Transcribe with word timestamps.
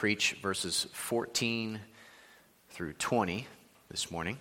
preach 0.00 0.32
verses 0.40 0.86
14 0.94 1.78
through 2.70 2.94
20 2.94 3.46
this 3.90 4.10
morning. 4.10 4.38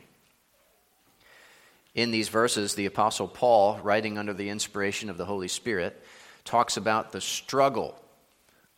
In 1.94 2.12
these 2.12 2.30
verses, 2.30 2.76
the 2.76 2.86
Apostle 2.86 3.28
Paul, 3.28 3.78
writing 3.84 4.18
under 4.18 4.34
the 4.34 4.48
inspiration 4.48 5.10
of 5.10 5.18
the 5.18 5.26
Holy 5.26 5.50
Spirit, 5.50 6.02
talks 6.46 6.78
about 6.78 7.12
the 7.12 7.20
struggle 7.20 8.00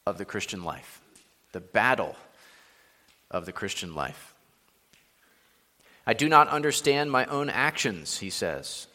of 0.07 0.17
the 0.17 0.25
Christian 0.25 0.63
life, 0.63 1.01
the 1.51 1.61
battle 1.61 2.15
of 3.29 3.45
the 3.45 3.51
Christian 3.51 3.93
life. 3.93 4.33
I 6.07 6.15
do 6.15 6.27
not 6.27 6.47
understand 6.47 7.11
my 7.11 7.25
own 7.25 7.51
actions, 7.51 8.17
he 8.17 8.31
says. 8.31 8.87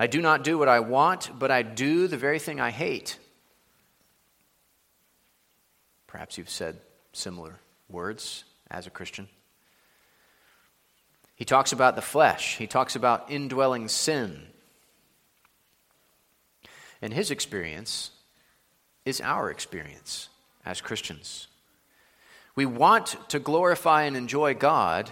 I 0.00 0.08
do 0.08 0.20
not 0.20 0.42
do 0.42 0.58
what 0.58 0.66
I 0.66 0.80
want, 0.80 1.30
but 1.38 1.52
I 1.52 1.62
do 1.62 2.08
the 2.08 2.16
very 2.16 2.40
thing 2.40 2.60
I 2.60 2.72
hate. 2.72 3.20
Perhaps 6.08 6.38
you've 6.38 6.50
said 6.50 6.80
similar 7.14 7.60
words 7.88 8.44
as 8.70 8.86
a 8.86 8.90
Christian. 8.90 9.28
He 11.34 11.44
talks 11.44 11.72
about 11.72 11.96
the 11.96 12.02
flesh, 12.02 12.56
he 12.56 12.66
talks 12.66 12.94
about 12.96 13.30
indwelling 13.30 13.88
sin. 13.88 14.42
And 17.02 17.12
his 17.12 17.30
experience 17.30 18.12
is 19.04 19.20
our 19.20 19.50
experience 19.50 20.28
as 20.64 20.80
Christians. 20.80 21.48
We 22.56 22.66
want 22.66 23.16
to 23.28 23.38
glorify 23.38 24.04
and 24.04 24.16
enjoy 24.16 24.54
God, 24.54 25.10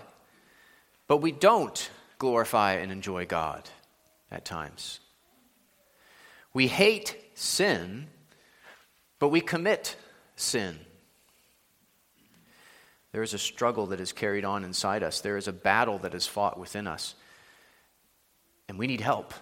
but 1.09 1.19
we 1.19 1.33
don't 1.33 1.91
glorify 2.19 2.75
and 2.75 2.93
enjoy 2.93 3.27
God 3.27 3.69
at 4.31 4.45
times. 4.45 5.01
We 6.55 6.69
hate 6.69 7.17
sin, 7.35 8.07
but 9.19 9.29
we 9.29 9.41
commit 9.41 9.97
sin. 10.37 10.79
There 13.13 13.23
is 13.23 13.35
a 13.35 13.39
struggle 13.39 13.87
that 13.89 14.01
is 14.01 14.13
carried 14.13 14.45
on 14.45 14.65
inside 14.65 15.03
us. 15.03 15.21
There 15.21 15.37
is 15.37 15.49
a 15.49 15.53
battle 15.53 15.99
that 15.99 16.15
is 16.15 16.27
fought 16.27 16.59
within 16.59 16.87
us. 16.87 17.15
And 18.69 18.79
we 18.79 18.87
need 18.87 19.03
help. 19.03 19.35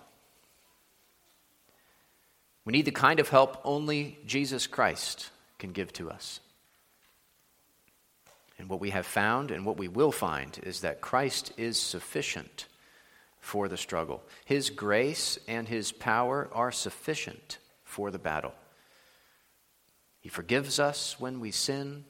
We 2.64 2.72
need 2.72 2.84
the 2.84 2.90
kind 2.90 3.20
of 3.20 3.28
help 3.28 3.60
only 3.64 4.18
Jesus 4.26 4.66
Christ 4.66 5.30
can 5.58 5.72
give 5.72 5.92
to 5.94 6.10
us. 6.10 6.40
And 8.58 8.68
what 8.68 8.80
we 8.80 8.90
have 8.90 9.06
found 9.06 9.50
and 9.50 9.64
what 9.64 9.78
we 9.78 9.88
will 9.88 10.12
find 10.12 10.58
is 10.64 10.82
that 10.82 11.00
Christ 11.00 11.52
is 11.56 11.80
sufficient 11.80 12.66
for 13.40 13.68
the 13.68 13.76
struggle. 13.76 14.22
His 14.44 14.68
grace 14.68 15.38
and 15.48 15.66
His 15.66 15.92
power 15.92 16.48
are 16.52 16.70
sufficient 16.70 17.58
for 17.84 18.10
the 18.10 18.18
battle. 18.18 18.52
He 20.20 20.28
forgives 20.28 20.78
us 20.78 21.18
when 21.18 21.40
we 21.40 21.50
sin. 21.50 22.04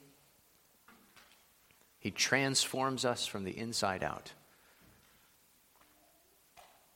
He 2.00 2.10
transforms 2.10 3.04
us 3.04 3.26
from 3.26 3.44
the 3.44 3.56
inside 3.56 4.02
out. 4.02 4.32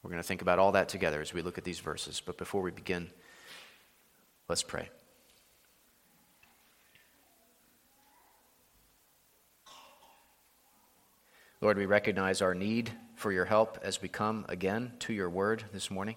We're 0.02 0.10
going 0.10 0.22
to 0.22 0.27
think 0.27 0.42
about 0.42 0.58
all 0.58 0.72
that 0.72 0.88
together 0.88 1.20
as 1.20 1.33
we 1.33 1.41
look 1.41 1.56
at 1.56 1.64
these 1.64 1.78
verses. 1.78 2.20
But 2.24 2.36
before 2.36 2.60
we 2.60 2.70
begin, 2.70 3.10
let's 4.48 4.62
pray. 4.62 4.91
Lord, 11.60 11.78
we 11.78 11.86
recognize 11.86 12.42
our 12.42 12.55
need 12.55 12.91
for 13.14 13.32
your 13.32 13.47
help 13.47 13.78
as 13.82 14.02
we 14.02 14.08
come 14.08 14.44
again 14.50 14.92
to 15.00 15.14
your 15.14 15.30
word 15.30 15.64
this 15.72 15.91
morning. 15.91 16.16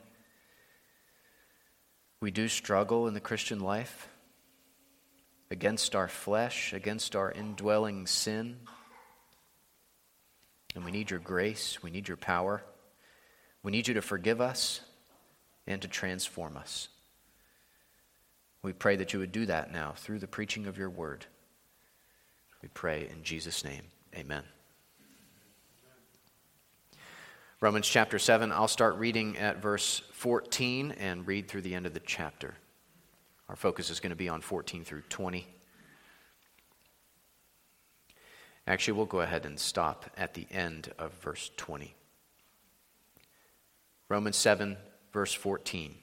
We 2.20 2.32
do 2.32 2.50
struggle 2.50 3.08
in 3.08 3.14
the 3.14 3.22
Christian 3.22 3.62
life 3.62 4.10
against 5.50 5.96
our 5.96 6.10
flesh, 6.10 6.74
against 6.74 7.16
our 7.16 7.32
indwelling 7.32 8.08
sin. 8.08 8.58
And 10.78 10.86
we 10.86 10.92
need 10.92 11.10
your 11.10 11.20
grace. 11.20 11.82
We 11.82 11.90
need 11.90 12.08
your 12.08 12.18
power. 12.18 12.62
We 13.64 13.72
need 13.72 13.88
you 13.88 13.96
to 13.96 14.02
forgive 14.04 14.40
us 14.40 14.82
and 15.66 15.82
to 15.82 15.88
transform 15.88 16.56
us. 16.56 16.90
We 18.62 18.74
pray 18.74 18.96
that 18.98 19.12
you 19.12 19.18
would 19.18 19.32
do 19.32 19.48
that 19.48 19.74
now 19.74 19.96
through 19.98 20.20
the 20.20 20.28
preaching 20.28 20.68
of 20.68 20.78
your 20.78 20.92
word. 20.92 21.26
We 22.62 22.70
pray 22.70 23.10
in 23.12 23.24
Jesus' 23.24 23.64
name. 23.64 23.86
Amen. 24.16 24.44
Romans 27.60 27.88
chapter 27.88 28.20
7, 28.20 28.52
I'll 28.52 28.68
start 28.68 28.98
reading 28.98 29.36
at 29.38 29.60
verse 29.60 30.04
14 30.12 30.92
and 30.92 31.26
read 31.26 31.48
through 31.48 31.64
the 31.64 31.74
end 31.74 31.88
of 31.88 31.96
the 31.96 32.02
chapter. 32.02 32.54
Our 33.50 33.56
focus 33.56 33.90
is 33.90 34.00
going 34.00 34.12
to 34.12 34.16
be 34.16 34.30
on 34.30 34.42
14 34.42 34.84
through 34.84 35.02
20. 35.10 35.48
Actually, 38.68 38.98
we'll 38.98 39.06
go 39.06 39.22
ahead 39.22 39.46
and 39.46 39.58
stop 39.58 40.06
at 40.18 40.34
the 40.34 40.46
end 40.52 40.92
of 41.00 41.14
verse 41.14 41.50
20. 41.56 41.96
Romans 44.10 44.36
7, 44.36 44.76
verse 45.14 45.34
14. 45.34 45.96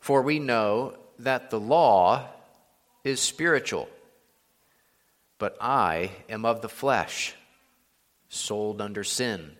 For 0.00 0.20
we 0.20 0.40
know 0.40 0.96
that 1.20 1.50
the 1.50 1.60
law 1.60 2.26
is 3.04 3.20
spiritual, 3.20 3.88
but 5.38 5.56
I 5.60 6.10
am 6.28 6.44
of 6.44 6.60
the 6.60 6.68
flesh, 6.68 7.34
sold 8.28 8.80
under 8.80 9.04
sin. 9.04 9.52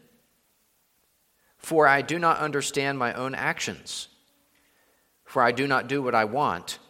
For 1.59 1.87
I 1.87 2.03
do 2.03 2.19
not 2.19 2.39
understand 2.39 2.99
my 2.99 3.13
own 3.13 3.37
actions. 3.37 4.09
For 5.25 5.43
I 5.43 5.53
do 5.53 5.69
not 5.69 5.87
do 5.87 6.03
what 6.03 6.17
I 6.17 6.25
want, 6.25 6.81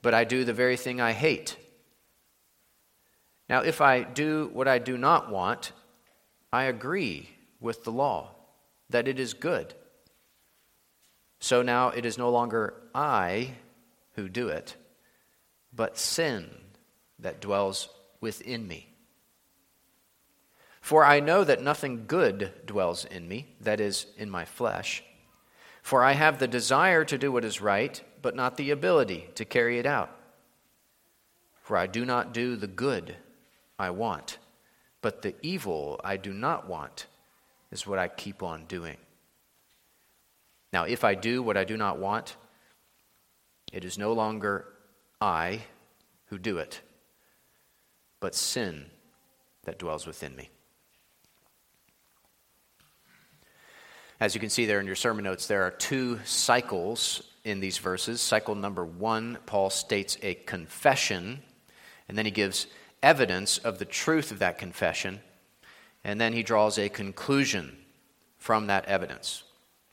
but 0.00 0.14
I 0.14 0.24
do 0.24 0.44
the 0.44 0.54
very 0.54 0.76
thing 0.78 1.02
I 1.02 1.12
hate. 1.12 1.56
Now, 3.48 3.60
if 3.60 3.80
I 3.80 4.02
do 4.02 4.50
what 4.52 4.68
I 4.68 4.78
do 4.78 4.98
not 4.98 5.30
want, 5.30 5.72
I 6.52 6.64
agree 6.64 7.30
with 7.60 7.84
the 7.84 7.92
law 7.92 8.34
that 8.90 9.08
it 9.08 9.18
is 9.18 9.34
good. 9.34 9.74
So 11.40 11.62
now 11.62 11.88
it 11.88 12.04
is 12.04 12.18
no 12.18 12.30
longer 12.30 12.74
I 12.94 13.52
who 14.14 14.28
do 14.28 14.48
it, 14.48 14.76
but 15.72 15.98
sin 15.98 16.50
that 17.18 17.40
dwells 17.40 17.88
within 18.20 18.66
me. 18.66 18.88
For 20.80 21.04
I 21.04 21.20
know 21.20 21.44
that 21.44 21.62
nothing 21.62 22.04
good 22.06 22.52
dwells 22.66 23.04
in 23.04 23.28
me, 23.28 23.54
that 23.60 23.80
is, 23.80 24.06
in 24.16 24.30
my 24.30 24.44
flesh. 24.44 25.04
For 25.82 26.02
I 26.02 26.12
have 26.12 26.38
the 26.38 26.48
desire 26.48 27.04
to 27.04 27.18
do 27.18 27.30
what 27.30 27.44
is 27.44 27.60
right, 27.60 28.02
but 28.20 28.34
not 28.34 28.56
the 28.56 28.70
ability 28.70 29.28
to 29.36 29.44
carry 29.44 29.78
it 29.78 29.86
out. 29.86 30.10
For 31.62 31.76
I 31.76 31.86
do 31.86 32.04
not 32.04 32.32
do 32.32 32.56
the 32.56 32.66
good 32.66 33.16
I 33.78 33.90
want, 33.90 34.38
but 35.00 35.22
the 35.22 35.34
evil 35.42 36.00
I 36.02 36.16
do 36.16 36.32
not 36.32 36.68
want 36.68 37.06
is 37.70 37.86
what 37.86 37.98
I 37.98 38.08
keep 38.08 38.42
on 38.42 38.64
doing. 38.64 38.96
Now, 40.72 40.84
if 40.84 41.04
I 41.04 41.14
do 41.14 41.42
what 41.42 41.56
I 41.56 41.64
do 41.64 41.76
not 41.76 41.98
want, 41.98 42.36
it 43.72 43.84
is 43.84 43.98
no 43.98 44.12
longer 44.12 44.66
I 45.20 45.62
who 46.26 46.38
do 46.38 46.58
it, 46.58 46.80
but 48.20 48.34
sin 48.34 48.86
that 49.64 49.78
dwells 49.78 50.06
within 50.06 50.34
me. 50.36 50.50
As 54.20 54.34
you 54.34 54.40
can 54.40 54.50
see 54.50 54.66
there 54.66 54.80
in 54.80 54.86
your 54.86 54.96
sermon 54.96 55.24
notes, 55.24 55.46
there 55.46 55.62
are 55.62 55.70
two 55.70 56.18
cycles 56.24 57.22
in 57.44 57.60
these 57.60 57.78
verses. 57.78 58.20
Cycle 58.20 58.56
number 58.56 58.84
one, 58.84 59.38
Paul 59.46 59.70
states 59.70 60.18
a 60.22 60.34
confession, 60.34 61.40
and 62.08 62.18
then 62.18 62.24
he 62.24 62.32
gives 62.32 62.66
evidence 63.02 63.58
of 63.58 63.78
the 63.78 63.84
truth 63.84 64.30
of 64.30 64.38
that 64.40 64.58
confession, 64.58 65.20
and 66.04 66.20
then 66.20 66.32
he 66.32 66.42
draws 66.42 66.78
a 66.78 66.88
conclusion 66.88 67.76
from 68.38 68.68
that 68.68 68.86
evidence. 68.86 69.42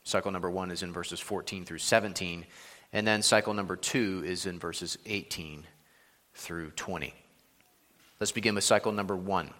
Cycle 0.04 0.30
number 0.30 0.50
one 0.50 0.70
is 0.70 0.82
in 0.82 0.92
verses 0.92 1.20
14 1.20 1.64
through 1.64 1.78
17, 1.78 2.46
and 2.92 3.06
then 3.06 3.22
cycle 3.22 3.54
number 3.54 3.76
two 3.76 4.22
is 4.24 4.46
in 4.46 4.58
verses 4.58 4.96
18 5.06 5.64
through 6.34 6.70
20. 6.70 7.12
Let's 8.20 8.32
begin 8.32 8.54
with 8.54 8.64
cycle 8.64 8.92
number 8.92 9.16
one. 9.16 9.50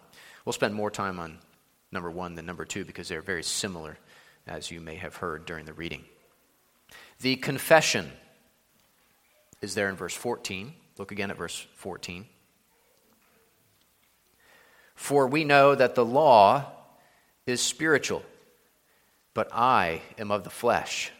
We'll 0.45 0.53
spend 0.53 0.73
more 0.73 0.89
time 0.89 1.19
on 1.19 1.37
number 1.91 2.09
one 2.09 2.35
than 2.35 2.45
number 2.45 2.65
two 2.65 2.85
because 2.85 3.07
they're 3.07 3.21
very 3.21 3.43
similar, 3.43 3.97
as 4.47 4.71
you 4.71 4.79
may 4.79 4.95
have 4.95 5.17
heard 5.17 5.45
during 5.45 5.65
the 5.65 5.73
reading. 5.73 6.03
The 7.19 7.35
confession 7.35 8.11
is 9.61 9.75
there 9.75 9.89
in 9.89 9.95
verse 9.95 10.13
14. 10.13 10.73
Look 10.97 11.11
again 11.11 11.31
at 11.31 11.37
verse 11.37 11.67
14. 11.75 12.25
For 14.97 15.27
we 15.27 15.43
know 15.43 15.75
that 15.75 15.93
the 15.95 16.03
law 16.03 16.65
is 17.45 17.61
spiritual, 17.61 18.23
but 19.35 19.47
I 19.53 20.01
am 20.17 20.31
of 20.31 20.43
the 20.43 20.49
flesh, 20.49 21.11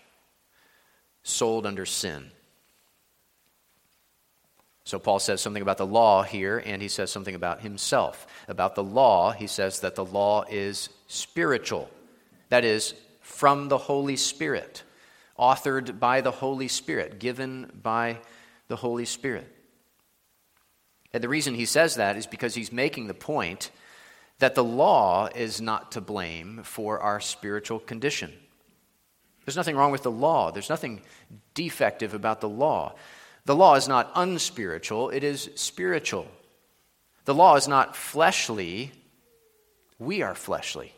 sold 1.23 1.65
under 1.65 1.85
sin. 1.85 2.31
So 4.83 4.97
Paul 4.97 5.19
says 5.19 5.41
something 5.41 5.61
about 5.61 5.77
the 5.77 5.85
law 5.85 6.23
here, 6.23 6.61
and 6.65 6.81
he 6.81 6.87
says 6.87 7.11
something 7.11 7.35
about 7.35 7.61
himself. 7.61 8.25
About 8.47 8.73
the 8.73 8.83
law, 8.83 9.31
he 9.31 9.47
says 9.47 9.81
that 9.81 9.95
the 9.95 10.05
law 10.05 10.43
is 10.49 10.89
spiritual. 11.05 11.89
That 12.49 12.65
is, 12.65 12.95
from 13.21 13.69
the 13.69 13.77
Holy 13.77 14.15
Spirit, 14.15 14.81
authored 15.37 15.99
by 15.99 16.21
the 16.21 16.31
Holy 16.31 16.67
Spirit, 16.67 17.19
given 17.19 17.71
by 17.83 18.17
the 18.69 18.75
Holy 18.75 19.05
Spirit. 19.05 19.53
And 21.17 21.23
the 21.23 21.29
reason 21.29 21.55
he 21.55 21.65
says 21.65 21.95
that 21.95 22.15
is 22.15 22.27
because 22.27 22.53
he's 22.53 22.71
making 22.71 23.07
the 23.07 23.15
point 23.15 23.71
that 24.37 24.53
the 24.53 24.63
law 24.63 25.27
is 25.33 25.59
not 25.59 25.93
to 25.93 25.99
blame 25.99 26.61
for 26.61 26.99
our 26.99 27.19
spiritual 27.19 27.79
condition. 27.79 28.31
There's 29.43 29.55
nothing 29.55 29.75
wrong 29.75 29.91
with 29.91 30.03
the 30.03 30.11
law, 30.11 30.51
there's 30.51 30.69
nothing 30.69 31.01
defective 31.55 32.13
about 32.13 32.39
the 32.39 32.47
law. 32.47 32.93
The 33.45 33.55
law 33.55 33.73
is 33.73 33.87
not 33.87 34.11
unspiritual, 34.13 35.09
it 35.09 35.23
is 35.23 35.49
spiritual. 35.55 36.27
The 37.25 37.33
law 37.33 37.55
is 37.55 37.67
not 37.67 37.95
fleshly, 37.95 38.91
we 39.97 40.21
are 40.21 40.35
fleshly. 40.35 40.93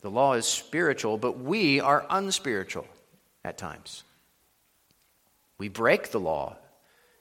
The 0.00 0.10
law 0.10 0.32
is 0.32 0.46
spiritual, 0.46 1.18
but 1.18 1.38
we 1.38 1.78
are 1.78 2.06
unspiritual 2.08 2.86
at 3.44 3.58
times. 3.58 4.02
We 5.58 5.68
break 5.68 6.10
the 6.10 6.20
law 6.20 6.56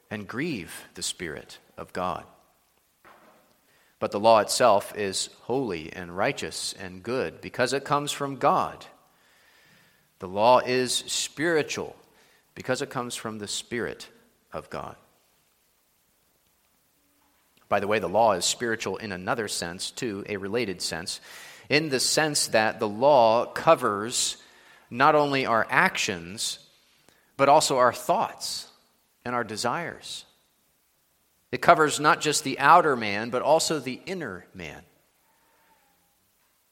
and 0.10 0.28
grieve 0.28 0.88
the 0.96 1.04
Spirit 1.04 1.60
of 1.78 1.94
God. 1.94 2.24
But 4.00 4.12
the 4.12 4.20
law 4.20 4.40
itself 4.40 4.98
is 4.98 5.30
holy 5.42 5.92
and 5.92 6.16
righteous 6.16 6.74
and 6.80 7.04
good 7.04 7.42
because 7.42 7.74
it 7.74 7.84
comes 7.84 8.12
from 8.12 8.38
God. 8.38 8.86
The 10.20 10.28
law 10.28 10.60
is 10.60 10.94
spiritual 10.94 11.96
because 12.56 12.82
it 12.82 12.90
comes 12.90 13.16
from 13.16 13.40
the 13.40 13.48
Spirit 13.48 14.08
of 14.52 14.70
God. 14.70 14.96
By 17.68 17.80
the 17.80 17.88
way, 17.88 18.00
the 18.00 18.10
law 18.10 18.34
is 18.34 18.46
spiritual 18.46 18.98
in 18.98 19.12
another 19.12 19.48
sense, 19.48 19.92
too, 19.92 20.26
a 20.28 20.38
related 20.38 20.82
sense, 20.82 21.22
in 21.70 21.90
the 21.90 22.00
sense 22.00 22.48
that 22.48 22.80
the 22.80 22.88
law 22.88 23.46
covers 23.46 24.38
not 24.90 25.14
only 25.14 25.46
our 25.46 25.68
actions, 25.70 26.58
but 27.38 27.48
also 27.48 27.78
our 27.78 27.94
thoughts 27.94 28.70
and 29.26 29.36
our 29.36 29.44
desires. 29.44 30.26
It 31.52 31.62
covers 31.62 32.00
not 32.00 32.22
just 32.22 32.44
the 32.44 32.60
outer 32.60 32.96
man, 32.96 33.30
but 33.30 33.42
also 33.42 33.80
the 33.80 34.02
inner 34.06 34.46
man. 34.54 34.84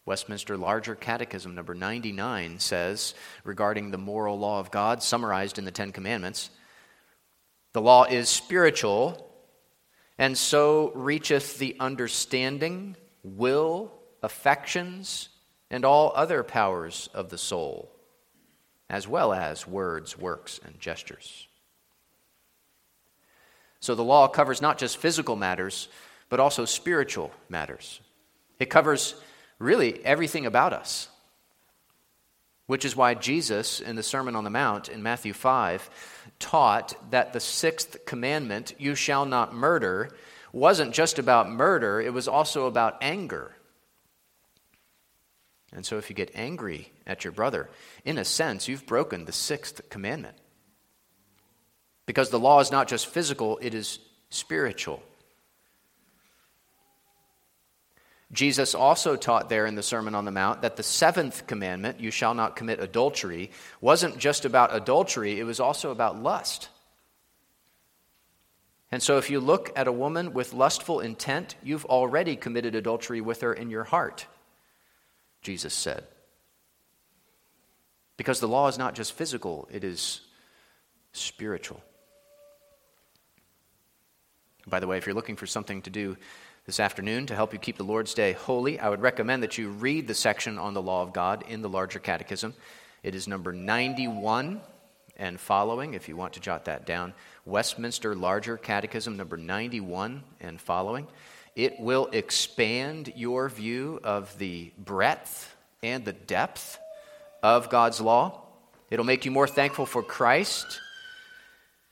Westminster 0.05 0.55
Larger 0.55 0.95
Catechism, 0.95 1.53
number 1.53 1.73
99, 1.73 2.59
says 2.59 3.13
regarding 3.43 3.91
the 3.91 3.97
moral 3.97 4.39
law 4.39 4.59
of 4.59 4.71
God, 4.71 5.03
summarized 5.03 5.57
in 5.59 5.65
the 5.65 5.71
Ten 5.71 5.91
Commandments 5.91 6.49
the 7.77 7.81
law 7.81 8.05
is 8.05 8.27
spiritual, 8.27 9.31
and 10.17 10.35
so 10.35 10.91
reacheth 10.95 11.59
the 11.59 11.75
understanding, 11.79 12.95
will, 13.21 13.93
affections, 14.23 15.29
and 15.69 15.85
all 15.85 16.11
other 16.15 16.41
powers 16.41 17.07
of 17.13 17.29
the 17.29 17.37
soul, 17.37 17.91
as 18.89 19.07
well 19.07 19.31
as 19.31 19.67
words, 19.67 20.17
works, 20.17 20.59
and 20.65 20.79
gestures. 20.79 21.47
So 23.79 23.95
the 23.95 24.03
law 24.03 24.27
covers 24.27 24.61
not 24.61 24.77
just 24.77 24.97
physical 24.97 25.35
matters, 25.35 25.87
but 26.29 26.39
also 26.39 26.65
spiritual 26.65 27.31
matters. 27.49 28.01
It 28.59 28.69
covers 28.69 29.15
really 29.59 30.03
everything 30.05 30.45
about 30.45 30.73
us, 30.73 31.09
which 32.65 32.85
is 32.85 32.95
why 32.95 33.13
Jesus, 33.13 33.79
in 33.79 33.95
the 33.95 34.03
Sermon 34.03 34.35
on 34.35 34.43
the 34.43 34.49
Mount 34.49 34.89
in 34.89 35.03
Matthew 35.03 35.33
5, 35.33 35.89
taught 36.39 36.95
that 37.11 37.33
the 37.33 37.39
sixth 37.39 38.05
commandment, 38.05 38.73
you 38.77 38.95
shall 38.95 39.25
not 39.25 39.53
murder, 39.53 40.09
wasn't 40.51 40.93
just 40.93 41.19
about 41.19 41.49
murder, 41.49 42.01
it 42.01 42.13
was 42.13 42.27
also 42.27 42.65
about 42.65 42.97
anger. 43.01 43.53
And 45.73 45.85
so, 45.85 45.97
if 45.97 46.09
you 46.09 46.15
get 46.15 46.31
angry 46.33 46.91
at 47.05 47.23
your 47.23 47.33
brother, 47.33 47.69
in 48.05 48.17
a 48.17 48.25
sense, 48.25 48.67
you've 48.67 48.85
broken 48.85 49.25
the 49.25 49.33
sixth 49.33 49.89
commandment. 49.89 50.37
Because 52.07 52.31
the 52.31 52.39
law 52.39 52.59
is 52.59 52.71
not 52.71 52.87
just 52.87 53.05
physical, 53.05 53.59
it 53.61 53.75
is 53.75 53.99
spiritual. 54.31 55.03
Jesus 58.31 58.73
also 58.73 59.15
taught 59.15 59.49
there 59.49 59.65
in 59.65 59.75
the 59.75 59.83
Sermon 59.83 60.15
on 60.15 60.25
the 60.25 60.31
Mount 60.31 60.61
that 60.61 60.75
the 60.75 60.83
seventh 60.83 61.47
commandment, 61.47 61.99
you 61.99 62.11
shall 62.11 62.33
not 62.33 62.55
commit 62.55 62.79
adultery, 62.79 63.51
wasn't 63.79 64.17
just 64.17 64.43
about 64.43 64.75
adultery, 64.75 65.39
it 65.39 65.43
was 65.43 65.59
also 65.59 65.91
about 65.91 66.21
lust. 66.21 66.69
And 68.91 69.03
so, 69.03 69.17
if 69.17 69.29
you 69.29 69.41
look 69.41 69.71
at 69.75 69.87
a 69.87 69.91
woman 69.91 70.33
with 70.33 70.53
lustful 70.53 71.01
intent, 71.01 71.55
you've 71.61 71.85
already 71.85 72.37
committed 72.37 72.73
adultery 72.73 73.19
with 73.19 73.41
her 73.41 73.53
in 73.53 73.69
your 73.69 73.83
heart, 73.83 74.25
Jesus 75.41 75.73
said. 75.73 76.05
Because 78.15 78.39
the 78.39 78.47
law 78.47 78.67
is 78.69 78.77
not 78.77 78.95
just 78.95 79.13
physical, 79.13 79.67
it 79.71 79.83
is 79.83 80.21
spiritual. 81.11 81.81
By 84.69 84.81
the 84.81 84.87
way, 84.87 84.97
if 84.97 85.05
you're 85.05 85.15
looking 85.15 85.37
for 85.37 85.47
something 85.47 85.81
to 85.83 85.89
do 85.89 86.17
this 86.65 86.81
afternoon 86.81 87.25
to 87.27 87.35
help 87.35 87.53
you 87.53 87.59
keep 87.59 87.77
the 87.77 87.83
Lord's 87.83 88.13
Day 88.13 88.33
holy, 88.33 88.77
I 88.79 88.89
would 88.89 89.01
recommend 89.01 89.41
that 89.43 89.57
you 89.57 89.69
read 89.69 90.07
the 90.07 90.13
section 90.13 90.59
on 90.59 90.73
the 90.73 90.81
law 90.81 91.03
of 91.03 91.13
God 91.13 91.45
in 91.47 91.61
the 91.61 91.69
larger 91.69 91.99
catechism. 91.99 92.53
It 93.01 93.15
is 93.15 93.29
number 93.29 93.53
91 93.53 94.59
and 95.15 95.39
following, 95.39 95.93
if 95.93 96.09
you 96.09 96.17
want 96.17 96.33
to 96.33 96.41
jot 96.41 96.65
that 96.65 96.85
down. 96.85 97.13
Westminster 97.45 98.13
Larger 98.13 98.57
Catechism, 98.57 99.15
number 99.15 99.37
91 99.37 100.21
and 100.41 100.59
following. 100.59 101.07
It 101.55 101.79
will 101.79 102.09
expand 102.11 103.13
your 103.15 103.47
view 103.47 104.01
of 104.03 104.37
the 104.37 104.73
breadth 104.77 105.55
and 105.81 106.03
the 106.03 106.13
depth 106.13 106.77
of 107.41 107.69
God's 107.69 108.01
law. 108.01 108.41
It'll 108.91 109.05
make 109.05 109.23
you 109.23 109.31
more 109.31 109.47
thankful 109.47 109.85
for 109.85 110.03
Christ, 110.03 110.81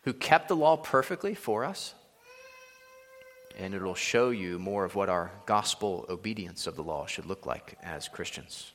who 0.02 0.12
kept 0.12 0.50
the 0.50 0.56
law 0.58 0.76
perfectly 0.76 1.36
for 1.36 1.64
us 1.64 1.94
and 3.58 3.74
it'll 3.74 3.96
show 3.96 4.30
you 4.30 4.60
more 4.60 4.86
of 4.86 4.96
what 4.96 5.10
our 5.10 5.32
gospel 5.46 6.06
obedience 6.10 6.68
of 6.68 6.76
the 6.76 6.84
law 6.84 7.06
should 7.06 7.26
look 7.26 7.46
like 7.46 7.78
as 7.84 8.08
Christians. 8.08 8.72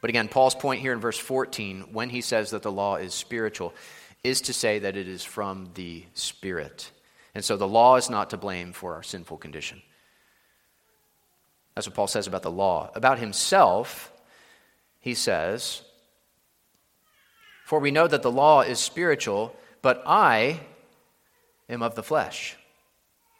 But 0.00 0.10
again, 0.10 0.28
Paul's 0.28 0.54
point 0.54 0.82
here 0.82 0.92
in 0.92 1.00
verse 1.00 1.18
14, 1.18 1.92
when 1.92 2.10
he 2.10 2.20
says 2.20 2.50
that 2.50 2.62
the 2.62 2.70
law 2.70 2.96
is 2.96 3.14
spiritual, 3.14 3.72
is 4.22 4.42
to 4.42 4.52
say 4.52 4.78
that 4.80 4.96
it 4.96 5.08
is 5.08 5.24
from 5.24 5.70
the 5.74 6.04
Spirit. 6.12 6.90
And 7.34 7.44
so 7.44 7.56
the 7.56 7.68
law 7.68 7.96
is 7.96 8.10
not 8.10 8.30
to 8.30 8.36
blame 8.36 8.72
for 8.72 8.94
our 8.94 9.02
sinful 9.02 9.38
condition. 9.38 9.80
That's 11.74 11.86
what 11.86 11.96
Paul 11.96 12.06
says 12.06 12.26
about 12.26 12.42
the 12.42 12.50
law. 12.50 12.90
About 12.94 13.18
himself, 13.18 14.12
he 15.00 15.14
says, 15.14 15.82
For 17.64 17.80
we 17.80 17.90
know 17.90 18.06
that 18.06 18.22
the 18.22 18.30
law 18.30 18.60
is 18.60 18.78
spiritual, 18.78 19.56
but 19.82 20.02
I, 20.06 20.60
am 21.68 21.82
of 21.82 21.94
the 21.94 22.02
flesh, 22.02 22.56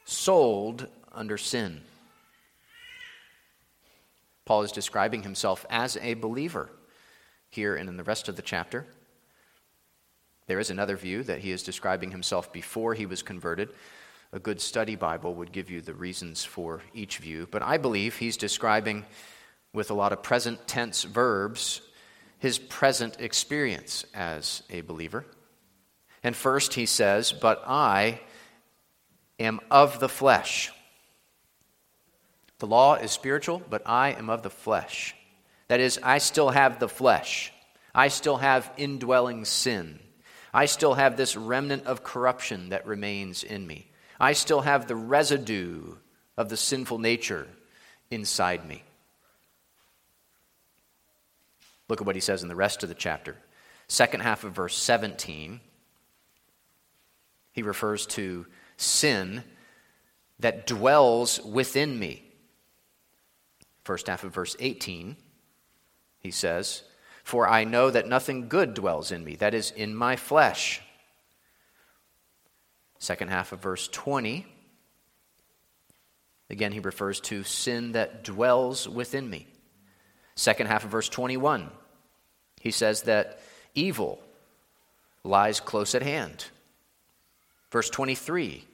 sold 0.04 0.86
under 1.12 1.38
sin. 1.38 1.82
Paul 4.44 4.62
is 4.62 4.72
describing 4.72 5.22
himself 5.22 5.64
as 5.70 5.96
a 5.96 6.14
believer 6.14 6.70
here 7.50 7.76
and 7.76 7.88
in 7.88 7.96
the 7.96 8.04
rest 8.04 8.28
of 8.28 8.36
the 8.36 8.42
chapter. 8.42 8.86
There 10.46 10.58
is 10.58 10.70
another 10.70 10.96
view 10.96 11.22
that 11.22 11.38
he 11.38 11.50
is 11.50 11.62
describing 11.62 12.10
himself 12.10 12.52
before 12.52 12.94
he 12.94 13.06
was 13.06 13.22
converted. 13.22 13.70
A 14.32 14.38
good 14.38 14.60
study 14.60 14.96
Bible 14.96 15.34
would 15.36 15.52
give 15.52 15.70
you 15.70 15.80
the 15.80 15.94
reasons 15.94 16.44
for 16.44 16.82
each 16.92 17.18
view. 17.18 17.48
But 17.50 17.62
I 17.62 17.78
believe 17.78 18.16
he's 18.16 18.36
describing, 18.36 19.06
with 19.72 19.90
a 19.90 19.94
lot 19.94 20.12
of 20.12 20.22
present 20.22 20.66
tense 20.66 21.04
verbs, 21.04 21.80
his 22.38 22.58
present 22.58 23.20
experience 23.20 24.04
as 24.12 24.62
a 24.68 24.82
believer. 24.82 25.24
And 26.24 26.34
first 26.34 26.72
he 26.74 26.86
says, 26.86 27.32
But 27.32 27.62
I 27.66 28.20
am 29.38 29.60
of 29.70 30.00
the 30.00 30.08
flesh. 30.08 30.72
The 32.58 32.66
law 32.66 32.94
is 32.94 33.12
spiritual, 33.12 33.62
but 33.68 33.82
I 33.84 34.12
am 34.12 34.30
of 34.30 34.42
the 34.42 34.50
flesh. 34.50 35.14
That 35.68 35.80
is, 35.80 36.00
I 36.02 36.18
still 36.18 36.48
have 36.48 36.78
the 36.78 36.88
flesh. 36.88 37.52
I 37.94 38.08
still 38.08 38.38
have 38.38 38.72
indwelling 38.78 39.44
sin. 39.44 40.00
I 40.52 40.66
still 40.66 40.94
have 40.94 41.16
this 41.16 41.36
remnant 41.36 41.84
of 41.84 42.02
corruption 42.02 42.70
that 42.70 42.86
remains 42.86 43.44
in 43.44 43.66
me. 43.66 43.90
I 44.18 44.32
still 44.32 44.62
have 44.62 44.86
the 44.86 44.96
residue 44.96 45.96
of 46.36 46.48
the 46.48 46.56
sinful 46.56 46.98
nature 46.98 47.48
inside 48.10 48.66
me. 48.66 48.82
Look 51.88 52.00
at 52.00 52.06
what 52.06 52.16
he 52.16 52.20
says 52.20 52.42
in 52.42 52.48
the 52.48 52.56
rest 52.56 52.82
of 52.82 52.88
the 52.88 52.94
chapter. 52.94 53.36
Second 53.88 54.20
half 54.20 54.44
of 54.44 54.52
verse 54.52 54.76
17 54.76 55.60
he 57.54 57.62
refers 57.62 58.04
to 58.04 58.46
sin 58.76 59.44
that 60.40 60.66
dwells 60.66 61.40
within 61.40 61.98
me. 61.98 62.22
First 63.84 64.08
half 64.08 64.24
of 64.24 64.34
verse 64.34 64.56
18, 64.58 65.16
he 66.18 66.30
says, 66.32 66.82
For 67.22 67.48
I 67.48 67.62
know 67.62 67.90
that 67.90 68.08
nothing 68.08 68.48
good 68.48 68.74
dwells 68.74 69.12
in 69.12 69.24
me, 69.24 69.36
that 69.36 69.54
is, 69.54 69.70
in 69.70 69.94
my 69.94 70.16
flesh. 70.16 70.82
Second 72.98 73.28
half 73.28 73.52
of 73.52 73.60
verse 73.60 73.86
20, 73.86 74.44
again, 76.50 76.72
he 76.72 76.80
refers 76.80 77.20
to 77.20 77.44
sin 77.44 77.92
that 77.92 78.24
dwells 78.24 78.88
within 78.88 79.30
me. 79.30 79.46
Second 80.34 80.66
half 80.66 80.84
of 80.84 80.90
verse 80.90 81.08
21, 81.08 81.70
he 82.60 82.72
says 82.72 83.02
that 83.02 83.38
evil 83.76 84.20
lies 85.22 85.60
close 85.60 85.94
at 85.94 86.02
hand. 86.02 86.46
Verse 87.74 87.90
23, 87.90 88.64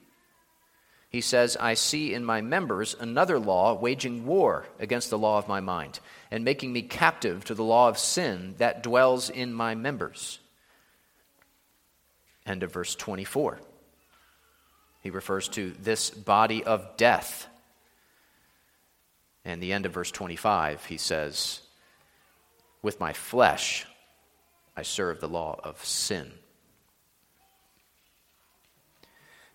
he 1.09 1.21
says, 1.21 1.57
I 1.59 1.73
see 1.73 2.13
in 2.13 2.23
my 2.23 2.41
members 2.41 2.95
another 2.99 3.39
law 3.39 3.73
waging 3.73 4.27
war 4.27 4.67
against 4.79 5.09
the 5.09 5.17
law 5.17 5.39
of 5.39 5.47
my 5.47 5.59
mind 5.59 5.99
and 6.29 6.45
making 6.45 6.71
me 6.71 6.83
captive 6.83 7.43
to 7.45 7.55
the 7.55 7.63
law 7.63 7.89
of 7.89 7.97
sin 7.97 8.53
that 8.59 8.83
dwells 8.83 9.31
in 9.31 9.53
my 9.53 9.73
members. 9.73 10.37
End 12.45 12.61
of 12.61 12.71
verse 12.71 12.93
24. 12.93 13.59
He 15.01 15.09
refers 15.09 15.47
to 15.47 15.71
this 15.81 16.11
body 16.11 16.63
of 16.63 16.95
death. 16.95 17.47
And 19.43 19.63
the 19.63 19.73
end 19.73 19.87
of 19.87 19.93
verse 19.93 20.11
25, 20.11 20.85
he 20.85 20.97
says, 20.97 21.61
With 22.83 22.99
my 22.99 23.13
flesh 23.13 23.87
I 24.77 24.83
serve 24.83 25.19
the 25.19 25.27
law 25.27 25.59
of 25.63 25.83
sin. 25.83 26.33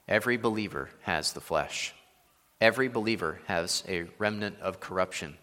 Every 0.08 0.36
believer 0.36 0.90
has 1.02 1.32
the 1.32 1.40
flesh. 1.40 1.94
Every 2.60 2.88
believer 2.88 3.40
has 3.46 3.82
a 3.88 4.06
remnant 4.18 4.60
of 4.60 4.80
corruption 4.80 5.36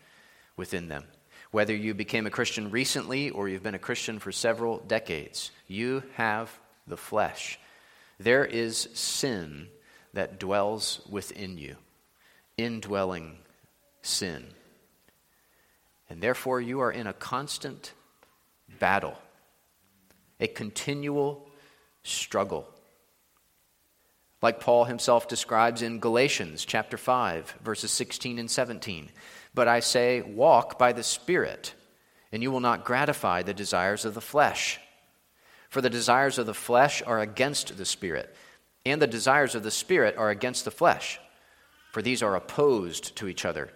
within 0.55 0.87
them. 0.87 1.03
Whether 1.51 1.75
you 1.75 1.93
became 1.93 2.25
a 2.25 2.31
Christian 2.31 2.71
recently 2.71 3.29
or 3.29 3.47
you've 3.47 3.61
been 3.61 3.75
a 3.75 3.79
Christian 3.79 4.19
for 4.19 4.31
several 4.31 4.79
decades, 4.79 5.51
you 5.67 6.03
have 6.15 6.49
the 6.87 6.97
flesh. 6.97 7.59
There 8.19 8.45
is 8.45 8.89
sin 8.93 9.67
that 10.13 10.39
dwells 10.39 11.01
within 11.09 11.57
you, 11.57 11.75
indwelling 12.57 13.37
sin. 14.01 14.45
And 16.09 16.21
therefore, 16.21 16.61
you 16.61 16.79
are 16.79 16.91
in 16.91 17.07
a 17.07 17.13
constant 17.13 17.93
battle, 18.79 19.17
a 20.39 20.47
continual 20.47 21.47
struggle. 22.03 22.72
Like 24.43 24.59
Paul 24.59 24.83
himself 24.83 25.29
describes 25.29 25.81
in 25.81 26.01
Galatians 26.01 26.65
chapter 26.65 26.97
5, 26.97 27.59
verses 27.63 27.91
16 27.91 28.39
and 28.39 28.51
17. 28.51 29.09
But 29.53 29.69
I 29.69 29.79
say, 29.79 30.21
walk 30.21 30.77
by 30.77 30.91
the 30.91 31.01
Spirit, 31.01 31.73
and 32.29 32.43
you 32.43 32.51
will 32.51 32.59
not 32.59 32.83
gratify 32.83 33.43
the 33.43 33.53
desires 33.53 34.03
of 34.03 34.15
the 34.15 34.19
flesh. 34.19 34.81
For 35.69 35.79
the 35.79 35.89
desires 35.89 36.37
of 36.37 36.45
the 36.45 36.53
flesh 36.53 37.01
are 37.07 37.21
against 37.21 37.77
the 37.77 37.85
Spirit, 37.85 38.35
and 38.85 39.01
the 39.01 39.07
desires 39.07 39.55
of 39.55 39.63
the 39.63 39.71
Spirit 39.71 40.17
are 40.17 40.29
against 40.29 40.65
the 40.65 40.71
flesh. 40.71 41.21
For 41.93 42.01
these 42.01 42.21
are 42.21 42.35
opposed 42.35 43.15
to 43.15 43.29
each 43.29 43.45
other, 43.45 43.69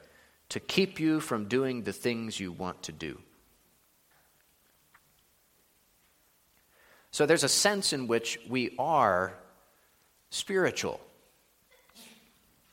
to 0.50 0.60
keep 0.60 1.00
you 1.00 1.22
from 1.22 1.48
doing 1.48 1.84
the 1.84 1.94
things 1.94 2.42
you 2.42 2.52
want 2.52 2.84
to 2.84 2.92
do. 2.92 3.22
So 7.12 7.26
there's 7.26 7.46
a 7.46 7.50
sense 7.50 7.94
in 7.94 8.08
which 8.08 8.38
we 8.50 8.76
are 8.78 9.38
spiritual. 10.30 11.00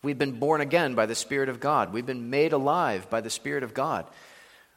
We've 0.02 0.18
been 0.18 0.38
born 0.38 0.60
again 0.60 0.94
by 0.94 1.06
the 1.06 1.14
Spirit 1.14 1.48
of 1.48 1.60
God. 1.60 1.92
We've 1.92 2.04
been 2.04 2.28
made 2.28 2.52
alive 2.52 3.08
by 3.08 3.20
the 3.22 3.30
Spirit 3.30 3.62
of 3.62 3.72
God. 3.72 4.06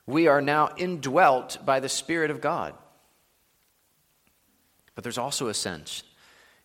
We 0.06 0.28
are 0.28 0.42
now 0.42 0.70
indwelt 0.78 1.58
by 1.66 1.82
the 1.82 1.90
Spirit 1.90 2.32
of 2.32 2.40
God. 2.40 2.74
But 4.96 5.04
there's 5.04 5.18
also 5.18 5.48
a 5.48 5.54
sense 5.54 6.04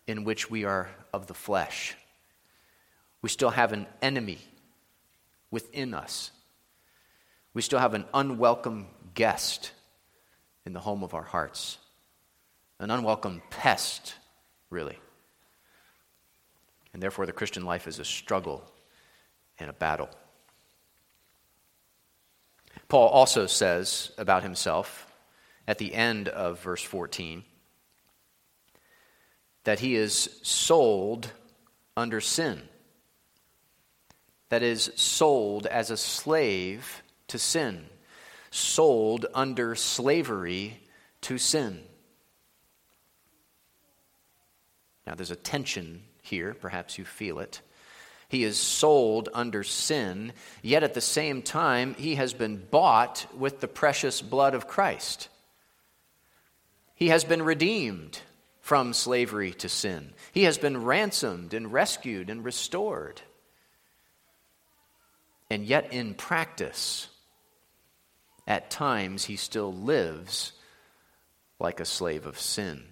in 0.07 0.23
which 0.23 0.49
we 0.49 0.63
are 0.63 0.89
of 1.13 1.27
the 1.27 1.33
flesh. 1.33 1.95
We 3.21 3.29
still 3.29 3.49
have 3.49 3.73
an 3.73 3.85
enemy 4.01 4.39
within 5.51 5.93
us. 5.93 6.31
We 7.53 7.61
still 7.61 7.79
have 7.79 7.93
an 7.93 8.05
unwelcome 8.13 8.87
guest 9.13 9.71
in 10.65 10.73
the 10.73 10.79
home 10.79 11.03
of 11.03 11.13
our 11.13 11.23
hearts, 11.23 11.77
an 12.79 12.89
unwelcome 12.89 13.41
pest, 13.49 14.15
really. 14.69 14.97
And 16.93 17.01
therefore, 17.01 17.25
the 17.25 17.33
Christian 17.33 17.65
life 17.65 17.87
is 17.87 17.99
a 17.99 18.05
struggle 18.05 18.71
and 19.59 19.69
a 19.69 19.73
battle. 19.73 20.09
Paul 22.87 23.09
also 23.09 23.47
says 23.47 24.11
about 24.17 24.43
himself 24.43 25.11
at 25.67 25.79
the 25.79 25.93
end 25.93 26.27
of 26.27 26.59
verse 26.61 26.83
14 26.83 27.43
that 29.63 29.79
he 29.79 29.95
is 29.95 30.39
sold 30.43 31.31
under 31.95 32.19
sin. 32.19 32.61
That 34.49 34.61
is, 34.61 34.91
sold 34.95 35.65
as 35.65 35.89
a 35.89 35.97
slave 35.97 37.01
to 37.27 37.39
sin, 37.39 37.85
sold 38.51 39.25
under 39.33 39.73
slavery 39.73 40.81
to 41.21 41.37
sin. 41.37 41.81
Now, 45.07 45.15
there's 45.15 45.31
a 45.31 45.35
tension 45.35 46.03
here, 46.23 46.53
perhaps 46.53 46.97
you 46.97 47.05
feel 47.05 47.39
it. 47.39 47.61
He 48.29 48.43
is 48.43 48.57
sold 48.57 49.29
under 49.33 49.63
sin, 49.63 50.33
yet 50.63 50.81
at 50.81 50.95
the 50.95 51.01
same 51.01 51.43
time, 51.43 51.93
he 51.93 52.15
has 52.15 52.33
been 52.33 52.57
bought 52.57 53.27
with 53.37 53.59
the 53.59 53.67
precious 53.67 54.21
blood 54.23 54.55
of 54.55 54.67
Christ. 54.67 55.29
He 56.95 57.09
has 57.09 57.23
been 57.23 57.43
redeemed 57.43 58.19
from 58.61 58.93
slavery 58.93 59.53
to 59.55 59.69
sin. 59.69 60.13
He 60.31 60.43
has 60.43 60.57
been 60.57 60.83
ransomed 60.83 61.53
and 61.53 61.71
rescued 61.71 62.29
and 62.29 62.43
restored. 62.43 63.21
And 65.51 65.65
yet, 65.65 65.93
in 65.93 66.15
practice, 66.15 67.09
at 68.47 68.71
times 68.71 69.25
he 69.25 69.35
still 69.35 69.73
lives 69.73 70.53
like 71.59 71.79
a 71.79 71.85
slave 71.85 72.25
of 72.25 72.39
sin. 72.39 72.83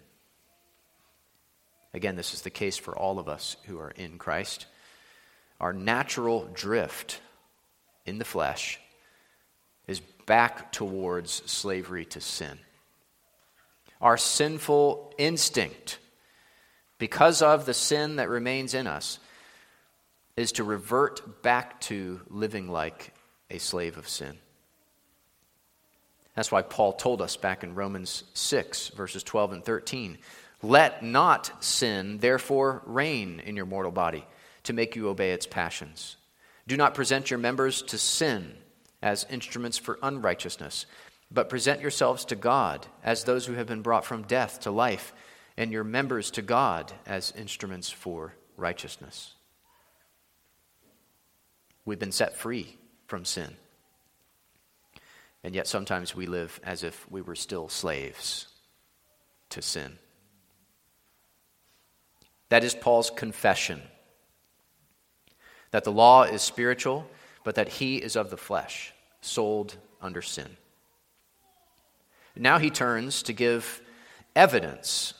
Again, 1.93 2.15
this 2.15 2.33
is 2.33 2.41
the 2.41 2.49
case 2.49 2.77
for 2.77 2.97
all 2.97 3.19
of 3.19 3.27
us 3.27 3.57
who 3.65 3.79
are 3.79 3.91
in 3.91 4.17
Christ. 4.17 4.65
Our 5.59 5.73
natural 5.73 6.49
drift 6.53 7.19
in 8.05 8.17
the 8.17 8.25
flesh 8.25 8.79
is 9.87 9.99
back 10.25 10.71
towards 10.71 11.31
slavery 11.51 12.05
to 12.05 12.21
sin 12.21 12.59
our 14.01 14.17
sinful 14.17 15.13
instinct, 15.17 15.99
because 16.97 17.41
of 17.41 17.65
the 17.65 17.73
sin 17.73 18.17
that 18.17 18.29
remains 18.29 18.73
in 18.73 18.87
us, 18.87 19.19
is 20.35 20.53
to 20.53 20.63
revert 20.63 21.43
back 21.43 21.79
to 21.81 22.21
living 22.29 22.67
like 22.67 23.13
a 23.49 23.59
slave 23.59 23.97
of 23.97 24.07
sin. 24.07 24.37
That's 26.35 26.51
why 26.51 26.61
Paul 26.61 26.93
told 26.93 27.21
us 27.21 27.37
back 27.37 27.63
in 27.63 27.75
Romans 27.75 28.23
6, 28.33 28.89
verses 28.89 29.23
12 29.23 29.53
and 29.53 29.65
13 29.65 30.17
Let 30.63 31.03
not 31.03 31.63
sin, 31.63 32.19
therefore, 32.19 32.83
reign 32.85 33.39
in 33.39 33.55
your 33.55 33.65
mortal 33.65 33.91
body 33.91 34.25
to 34.63 34.73
make 34.73 34.95
you 34.95 35.09
obey 35.09 35.31
its 35.31 35.47
passions. 35.47 36.17
Do 36.67 36.77
not 36.77 36.93
present 36.93 37.31
your 37.31 37.39
members 37.39 37.81
to 37.83 37.97
sin 37.97 38.53
as 39.01 39.25
instruments 39.29 39.77
for 39.77 39.97
unrighteousness, 40.03 40.85
but 41.31 41.49
present 41.49 41.81
yourselves 41.81 42.25
to 42.25 42.35
God 42.35 42.85
as 43.03 43.23
those 43.23 43.45
who 43.45 43.53
have 43.53 43.67
been 43.67 43.81
brought 43.81 44.05
from 44.05 44.23
death 44.23 44.61
to 44.61 44.71
life, 44.71 45.13
and 45.57 45.71
your 45.71 45.83
members 45.83 46.31
to 46.31 46.41
God 46.41 46.91
as 47.05 47.33
instruments 47.35 47.89
for 47.89 48.35
righteousness. 48.55 49.33
We've 51.85 51.99
been 51.99 52.11
set 52.11 52.37
free 52.37 52.77
from 53.07 53.25
sin. 53.25 53.55
And 55.43 55.55
yet 55.55 55.67
sometimes 55.67 56.15
we 56.15 56.27
live 56.27 56.59
as 56.63 56.83
if 56.83 57.09
we 57.11 57.21
were 57.21 57.35
still 57.35 57.67
slaves 57.67 58.47
to 59.49 59.61
sin. 59.61 59.97
That 62.51 62.65
is 62.65 62.75
Paul's 62.75 63.09
confession 63.09 63.81
that 65.71 65.85
the 65.85 65.91
law 65.91 66.23
is 66.23 66.41
spiritual, 66.41 67.09
but 67.45 67.55
that 67.55 67.69
he 67.69 67.95
is 67.95 68.17
of 68.17 68.29
the 68.29 68.35
flesh, 68.35 68.93
sold 69.21 69.77
under 70.01 70.21
sin. 70.21 70.57
Now 72.35 72.57
he 72.57 72.69
turns 72.69 73.23
to 73.23 73.31
give 73.31 73.81
evidence 74.35 75.13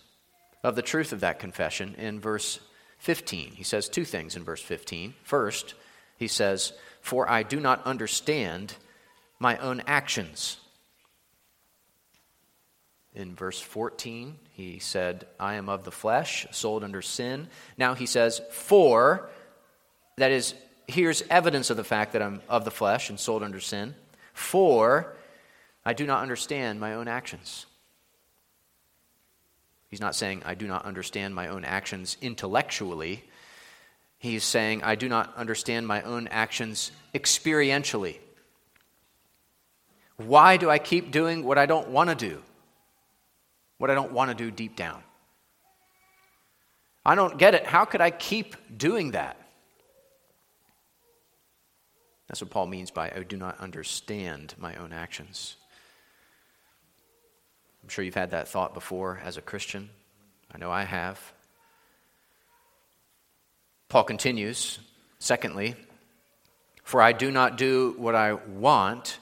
of 0.62 0.76
the 0.76 0.82
truth 0.82 1.14
of 1.14 1.22
that 1.22 1.40
confession 1.40 1.96
in 1.98 2.20
verse 2.20 2.60
15. 2.98 3.54
He 3.54 3.64
says 3.64 3.88
two 3.88 4.04
things 4.04 4.36
in 4.36 4.44
verse 4.44 4.62
15. 4.62 5.14
First, 5.24 5.74
he 6.18 6.28
says, 6.28 6.74
For 7.00 7.30
I 7.30 7.44
do 7.44 7.62
not 7.62 7.86
understand 7.86 8.76
my 9.40 9.58
own 9.60 9.84
actions. 9.88 10.58
In 13.14 13.36
verse 13.36 13.60
14, 13.60 14.38
he 14.54 14.80
said, 14.80 15.28
I 15.40 15.56
am 15.56 15.68
of 15.68 15.84
the 15.84 15.92
flesh, 15.92 16.48
sold 16.52 16.84
under 16.84 17.02
sin. 17.02 17.48
Now 17.78 17.94
he 17.94 18.06
says, 18.06 18.42
For, 18.52 19.30
that 20.18 20.32
is, 20.32 20.54
here's 20.88 21.22
evidence 21.30 21.70
of 21.70 21.78
the 21.78 21.84
fact 21.84 22.14
that 22.14 22.22
I'm 22.22 22.42
of 22.48 22.64
the 22.64 22.72
flesh 22.72 23.10
and 23.10 23.20
sold 23.20 23.44
under 23.44 23.60
sin. 23.60 23.96
For 24.34 25.14
I 25.86 25.94
do 25.94 26.06
not 26.06 26.22
understand 26.22 26.80
my 26.80 26.94
own 26.94 27.10
actions. 27.10 27.66
He's 29.90 30.02
not 30.02 30.16
saying, 30.16 30.44
I 30.46 30.56
do 30.56 30.68
not 30.68 30.86
understand 30.86 31.36
my 31.36 31.48
own 31.48 31.66
actions 31.66 32.16
intellectually. 32.22 33.26
He's 34.20 34.46
saying, 34.46 34.84
I 34.84 34.96
do 34.96 35.10
not 35.10 35.36
understand 35.36 35.86
my 35.86 36.02
own 36.04 36.30
actions 36.30 36.94
experientially. 37.14 38.20
Why 40.16 40.56
do 40.56 40.70
I 40.70 40.78
keep 40.78 41.12
doing 41.12 41.44
what 41.44 41.58
I 41.58 41.66
don't 41.66 41.90
want 41.90 42.10
to 42.10 42.16
do? 42.16 42.42
What 43.82 43.90
I 43.90 43.96
don't 43.96 44.12
want 44.12 44.30
to 44.30 44.36
do 44.36 44.52
deep 44.52 44.76
down? 44.76 45.02
I 47.04 47.16
don't 47.16 47.40
get 47.40 47.56
it. 47.56 47.66
How 47.66 47.84
could 47.84 48.00
I 48.00 48.12
keep 48.12 48.78
doing 48.78 49.14
that? 49.14 49.38
That's 52.28 52.42
what 52.42 52.52
Paul 52.52 52.68
means 52.68 52.92
by 52.92 53.10
I 53.10 53.24
do 53.24 53.38
not 53.38 53.60
understand 53.60 54.54
my 54.60 54.76
own 54.76 54.94
actions. 54.94 55.56
I'm 57.82 57.90
sure 57.90 58.06
you've 58.06 58.14
had 58.14 58.30
that 58.30 58.48
thought 58.48 58.76
before 58.76 59.20
as 59.24 59.38
a 59.38 59.42
Christian. 59.42 59.90
I 60.54 60.60
know 60.60 60.70
I 60.70 60.84
have. 60.84 61.20
Paul 63.90 64.04
continues, 64.04 64.78
secondly, 65.18 65.74
for 66.84 67.02
I 67.02 67.14
do 67.14 67.32
not 67.32 67.58
do 67.58 67.96
what 67.98 68.14
I 68.14 68.34
want, 68.34 69.18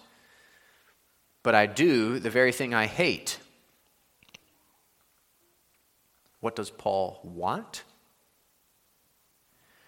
but 1.43 1.55
I 1.55 1.65
do 1.65 2.19
the 2.19 2.29
very 2.29 2.51
thing 2.51 2.73
I 2.73 2.87
hate. 2.87 3.39
What 6.39 6.55
does 6.55 6.69
Paul 6.69 7.19
want? 7.23 7.83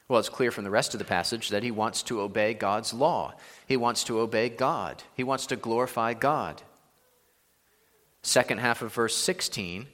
Well, 0.07 0.19
it's 0.19 0.27
clear 0.27 0.51
from 0.51 0.65
the 0.65 0.69
rest 0.69 0.93
of 0.93 0.97
the 0.97 1.05
passage 1.05 1.49
that 1.49 1.63
he 1.63 1.71
wants 1.71 2.03
to 2.03 2.19
obey 2.19 2.53
God's 2.53 2.93
law. 2.93 3.33
He 3.65 3.77
wants 3.77 4.03
to 4.05 4.19
obey 4.19 4.49
God. 4.49 5.01
He 5.15 5.23
wants 5.23 5.45
to 5.47 5.55
glorify 5.55 6.13
God. 6.13 6.61
Second 8.21 8.59
half 8.59 8.81
of 8.81 8.93
verse 8.93 9.15
16, 9.15 9.87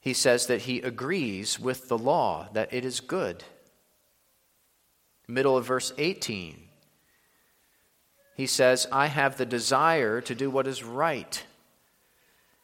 he 0.00 0.14
says 0.14 0.46
that 0.46 0.62
he 0.62 0.80
agrees 0.80 1.58
with 1.58 1.88
the 1.88 1.98
law, 1.98 2.48
that 2.52 2.72
it 2.72 2.84
is 2.84 3.00
good. 3.00 3.42
Middle 5.26 5.56
of 5.56 5.66
verse 5.66 5.92
18, 5.98 6.56
he 8.36 8.46
says, 8.46 8.86
I 8.90 9.06
have 9.06 9.36
the 9.36 9.44
desire 9.44 10.20
to 10.22 10.34
do 10.34 10.50
what 10.50 10.66
is 10.66 10.84
right. 10.84 11.44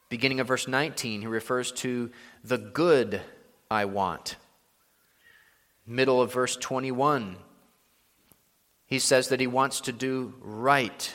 Beginning 0.08 0.40
of 0.40 0.46
verse 0.46 0.68
19, 0.68 1.20
he 1.20 1.26
refers 1.26 1.72
to 1.72 2.10
the 2.44 2.58
good 2.58 3.20
I 3.70 3.86
want. 3.86 4.36
Middle 5.86 6.22
of 6.22 6.32
verse 6.32 6.56
21, 6.56 7.36
he 8.86 8.98
says 8.98 9.28
that 9.28 9.40
he 9.40 9.46
wants 9.46 9.82
to 9.82 9.92
do 9.92 10.34
right. 10.40 11.14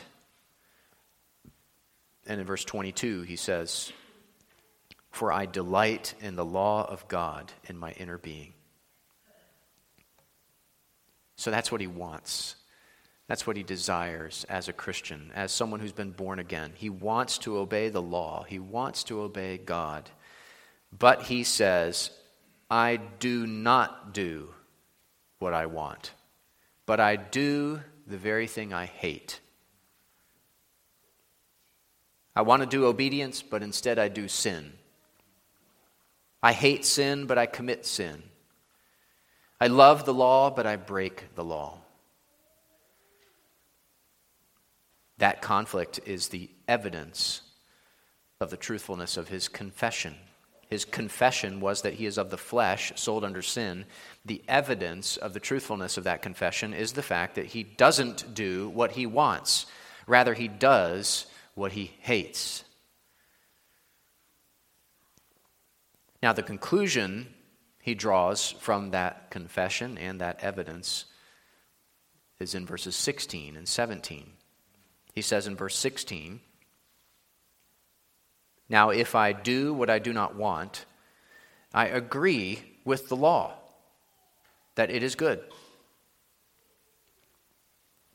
And 2.26 2.40
in 2.40 2.46
verse 2.46 2.64
22, 2.64 3.22
he 3.22 3.36
says, 3.36 3.92
For 5.10 5.32
I 5.32 5.46
delight 5.46 6.14
in 6.20 6.36
the 6.36 6.44
law 6.44 6.84
of 6.84 7.08
God 7.08 7.52
in 7.64 7.78
my 7.78 7.92
inner 7.92 8.18
being. 8.18 8.52
So 11.36 11.50
that's 11.50 11.72
what 11.72 11.80
he 11.80 11.86
wants. 11.86 12.56
That's 13.32 13.46
what 13.46 13.56
he 13.56 13.62
desires 13.62 14.44
as 14.50 14.68
a 14.68 14.74
Christian, 14.74 15.30
as 15.34 15.52
someone 15.52 15.80
who's 15.80 15.90
been 15.90 16.10
born 16.10 16.38
again. 16.38 16.74
He 16.74 16.90
wants 16.90 17.38
to 17.38 17.56
obey 17.56 17.88
the 17.88 18.02
law, 18.02 18.44
he 18.46 18.58
wants 18.58 19.04
to 19.04 19.22
obey 19.22 19.56
God. 19.56 20.10
But 20.98 21.22
he 21.22 21.42
says, 21.42 22.10
I 22.70 23.00
do 23.20 23.46
not 23.46 24.12
do 24.12 24.52
what 25.38 25.54
I 25.54 25.64
want, 25.64 26.12
but 26.84 27.00
I 27.00 27.16
do 27.16 27.80
the 28.06 28.18
very 28.18 28.46
thing 28.46 28.74
I 28.74 28.84
hate. 28.84 29.40
I 32.36 32.42
want 32.42 32.60
to 32.60 32.68
do 32.68 32.84
obedience, 32.84 33.40
but 33.40 33.62
instead 33.62 33.98
I 33.98 34.08
do 34.08 34.28
sin. 34.28 34.74
I 36.42 36.52
hate 36.52 36.84
sin, 36.84 37.24
but 37.24 37.38
I 37.38 37.46
commit 37.46 37.86
sin. 37.86 38.24
I 39.58 39.68
love 39.68 40.04
the 40.04 40.12
law, 40.12 40.50
but 40.50 40.66
I 40.66 40.76
break 40.76 41.34
the 41.34 41.44
law. 41.44 41.81
That 45.22 45.40
conflict 45.40 46.00
is 46.04 46.30
the 46.30 46.50
evidence 46.66 47.42
of 48.40 48.50
the 48.50 48.56
truthfulness 48.56 49.16
of 49.16 49.28
his 49.28 49.46
confession. 49.46 50.16
His 50.68 50.84
confession 50.84 51.60
was 51.60 51.82
that 51.82 51.94
he 51.94 52.06
is 52.06 52.18
of 52.18 52.30
the 52.30 52.36
flesh, 52.36 52.90
sold 52.96 53.22
under 53.22 53.40
sin. 53.40 53.84
The 54.24 54.42
evidence 54.48 55.16
of 55.16 55.32
the 55.32 55.38
truthfulness 55.38 55.96
of 55.96 56.02
that 56.02 56.22
confession 56.22 56.74
is 56.74 56.94
the 56.94 57.04
fact 57.04 57.36
that 57.36 57.46
he 57.46 57.62
doesn't 57.62 58.34
do 58.34 58.68
what 58.70 58.90
he 58.90 59.06
wants. 59.06 59.66
Rather, 60.08 60.34
he 60.34 60.48
does 60.48 61.26
what 61.54 61.70
he 61.70 61.92
hates. 62.00 62.64
Now, 66.20 66.32
the 66.32 66.42
conclusion 66.42 67.32
he 67.80 67.94
draws 67.94 68.50
from 68.50 68.90
that 68.90 69.30
confession 69.30 69.98
and 69.98 70.20
that 70.20 70.42
evidence 70.42 71.04
is 72.40 72.56
in 72.56 72.66
verses 72.66 72.96
16 72.96 73.54
and 73.54 73.68
17. 73.68 74.32
He 75.12 75.22
says 75.22 75.46
in 75.46 75.56
verse 75.56 75.76
16, 75.76 76.40
Now 78.68 78.90
if 78.90 79.14
I 79.14 79.32
do 79.32 79.72
what 79.72 79.90
I 79.90 79.98
do 79.98 80.12
not 80.12 80.34
want, 80.34 80.84
I 81.72 81.86
agree 81.86 82.62
with 82.84 83.08
the 83.08 83.16
law 83.16 83.54
that 84.74 84.90
it 84.90 85.02
is 85.02 85.14
good. 85.14 85.40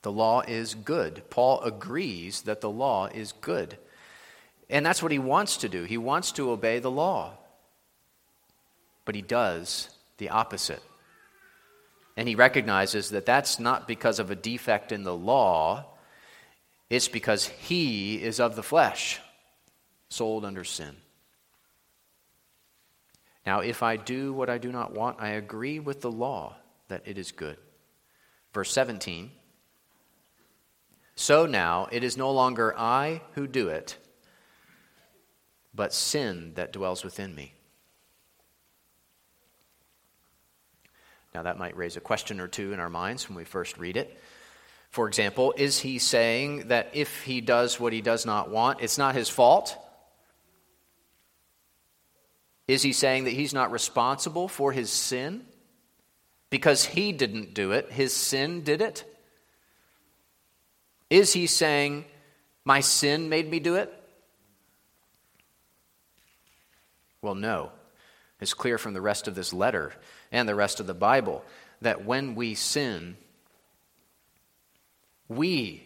The 0.01 0.12
law 0.12 0.41
is 0.41 0.73
good. 0.73 1.23
Paul 1.29 1.62
agrees 1.62 2.43
that 2.43 2.62
the 2.62 2.69
law 2.69 3.07
is 3.07 3.33
good. 3.33 3.77
And 4.69 4.86
that's 4.86 5.01
what 5.01 5.12
he 5.12 5.19
wants 5.19 5.57
to 5.57 5.69
do. 5.69 5.83
He 5.83 5.97
wants 5.97 6.31
to 6.33 6.51
obey 6.51 6.79
the 6.79 6.91
law. 6.91 7.33
But 9.05 9.15
he 9.15 9.21
does 9.21 9.89
the 10.17 10.29
opposite. 10.29 10.81
And 12.15 12.27
he 12.27 12.36
recognizes 12.36 13.10
that 13.10 13.25
that's 13.25 13.60
not 13.60 13.88
because 13.88 14.19
of 14.19 14.31
a 14.31 14.36
defect 14.36 14.91
in 14.91 15.03
the 15.03 15.15
law, 15.15 15.86
it's 16.89 17.08
because 17.08 17.47
he 17.47 18.21
is 18.21 18.39
of 18.39 18.56
the 18.56 18.63
flesh, 18.63 19.19
sold 20.10 20.45
under 20.45 20.63
sin. 20.63 20.95
Now, 23.45 23.60
if 23.60 23.82
I 23.84 23.95
do 23.95 24.34
what 24.34 24.50
I 24.50 24.58
do 24.58 24.71
not 24.71 24.93
want, 24.93 25.17
I 25.19 25.30
agree 25.30 25.80
with 25.80 26.02
the 26.02 26.12
law 26.12 26.56
that 26.89 27.04
it 27.06 27.17
is 27.17 27.32
good. 27.32 27.58
Verse 28.54 28.71
17 28.71 29.32
So 31.15 31.45
now 31.45 31.88
it 31.91 32.04
is 32.04 32.17
no 32.17 32.32
longer 32.32 32.78
I 32.78 33.21
who 33.34 33.47
do 33.47 33.69
it, 33.69 33.97
but 35.73 35.93
sin 35.93 36.54
that 36.56 36.73
dwells 36.73 37.04
within 37.04 37.36
me. 37.36 37.54
Now, 41.34 41.43
that 41.43 41.60
might 41.60 41.78
raise 41.78 41.97
a 41.97 42.02
question 42.02 42.39
or 42.39 42.47
two 42.47 42.73
in 42.73 42.80
our 42.80 42.89
minds 42.89 43.30
when 43.30 43.38
we 43.38 43.43
first 43.43 43.78
read 43.78 43.95
it. 43.95 44.19
For 44.89 45.08
example, 45.08 45.54
is 45.58 45.80
he 45.80 46.00
saying 46.00 46.69
that 46.69 46.91
if 46.93 47.23
he 47.23 47.41
does 47.41 47.80
what 47.80 47.93
he 47.93 48.02
does 48.02 48.26
not 48.26 48.50
want, 48.50 48.82
it's 48.82 48.97
not 48.97 49.15
his 49.15 49.30
fault? 49.30 49.78
Is 52.67 52.82
he 52.82 52.93
saying 52.93 53.26
that 53.26 53.32
he's 53.32 53.54
not 53.54 53.71
responsible 53.71 54.47
for 54.47 54.71
his 54.71 54.89
sin? 54.89 55.45
Because 56.50 56.86
he 56.86 57.12
didn't 57.12 57.54
do 57.54 57.71
it, 57.71 57.91
his 57.91 58.13
sin 58.13 58.63
did 58.63 58.82
it? 58.82 59.04
Is 61.10 61.34
he 61.34 61.47
saying, 61.47 62.06
my 62.65 62.82
sin 62.82 63.30
made 63.30 63.50
me 63.50 63.60
do 63.60 63.76
it? 63.76 63.93
Well, 67.21 67.36
no. 67.36 67.71
It's 68.39 68.54
clear 68.54 68.78
from 68.78 68.93
the 68.93 69.02
rest 69.02 69.28
of 69.28 69.36
this 69.36 69.54
letter 69.54 69.93
and 70.32 70.47
the 70.47 70.56
rest 70.56 70.80
of 70.80 70.88
the 70.88 70.93
Bible 70.93 71.43
that 71.82 72.06
when 72.06 72.36
we 72.36 72.56
sin, 72.56 73.17
we 75.27 75.83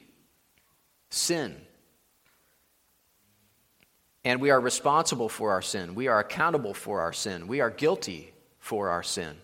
sin. 1.10 1.56
And 4.24 4.40
we 4.40 4.52
are 4.52 4.60
responsible 4.60 5.30
for 5.30 5.52
our 5.52 5.62
sin. 5.62 5.96
We 5.96 6.08
are 6.08 6.20
accountable 6.20 6.74
for 6.74 7.02
our 7.02 7.14
sin. 7.14 7.48
We 7.48 7.62
are 7.62 7.72
guilty 7.72 8.34
for 8.60 8.90
our 8.90 9.04
sin. 9.04 9.36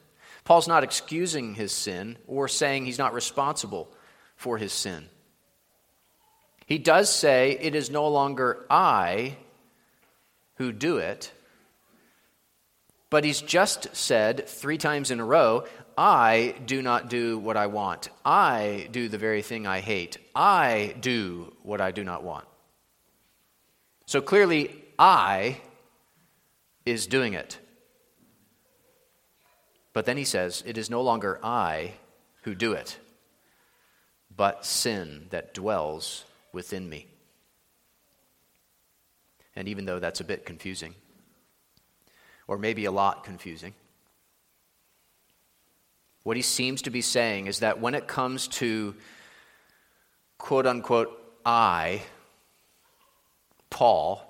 Paul's 0.43 0.67
not 0.67 0.83
excusing 0.83 1.55
his 1.55 1.71
sin 1.71 2.17
or 2.27 2.47
saying 2.47 2.85
he's 2.85 2.99
not 2.99 3.13
responsible 3.13 3.91
for 4.35 4.57
his 4.57 4.71
sin. 4.71 5.09
He 6.65 6.77
does 6.77 7.13
say, 7.13 7.57
It 7.59 7.75
is 7.75 7.89
no 7.89 8.07
longer 8.07 8.65
I 8.69 9.37
who 10.55 10.71
do 10.71 10.97
it, 10.97 11.31
but 13.09 13.23
he's 13.23 13.41
just 13.41 13.95
said 13.95 14.47
three 14.47 14.77
times 14.77 15.11
in 15.11 15.19
a 15.19 15.25
row, 15.25 15.65
I 15.97 16.53
do 16.65 16.83
not 16.83 17.09
do 17.09 17.39
what 17.39 17.57
I 17.57 17.65
want. 17.67 18.09
I 18.23 18.87
do 18.91 19.09
the 19.09 19.17
very 19.17 19.41
thing 19.41 19.65
I 19.65 19.79
hate. 19.79 20.17
I 20.35 20.95
do 20.99 21.53
what 21.63 21.81
I 21.81 21.91
do 21.91 22.03
not 22.03 22.23
want. 22.23 22.45
So 24.05 24.21
clearly, 24.21 24.83
I 24.99 25.59
is 26.85 27.07
doing 27.07 27.33
it. 27.33 27.57
But 29.91 30.05
then 30.05 30.17
he 30.17 30.23
says, 30.23 30.63
It 30.65 30.77
is 30.77 30.89
no 30.89 31.01
longer 31.01 31.39
I 31.43 31.93
who 32.43 32.53
do 32.53 32.73
it, 32.73 32.97
but 34.35 34.65
sin 34.65 35.25
that 35.31 35.55
dwells 35.55 36.23
within 36.53 36.87
me. 36.87 37.07
And 39.55 39.67
even 39.67 39.85
though 39.85 39.99
that's 39.99 40.21
a 40.21 40.23
bit 40.23 40.45
confusing, 40.45 40.93
or 42.47 42.59
maybe 42.59 42.85
a 42.85 42.91
lot 42.91 43.23
confusing. 43.23 43.73
What 46.27 46.35
he 46.35 46.43
seems 46.43 46.81
to 46.81 46.89
be 46.89 46.99
saying 46.99 47.47
is 47.47 47.59
that 47.59 47.79
when 47.79 47.95
it 47.95 48.05
comes 48.05 48.49
to 48.59 48.95
quote 50.37 50.67
unquote 50.67 51.09
I, 51.45 52.01
Paul, 53.69 54.21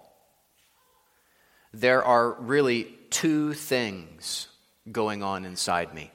there 1.73 2.03
are 2.03 2.33
really 2.33 2.95
two 3.09 3.55
things 3.55 4.47
going 4.91 5.23
on 5.23 5.43
inside 5.43 5.95
me. 5.95 6.11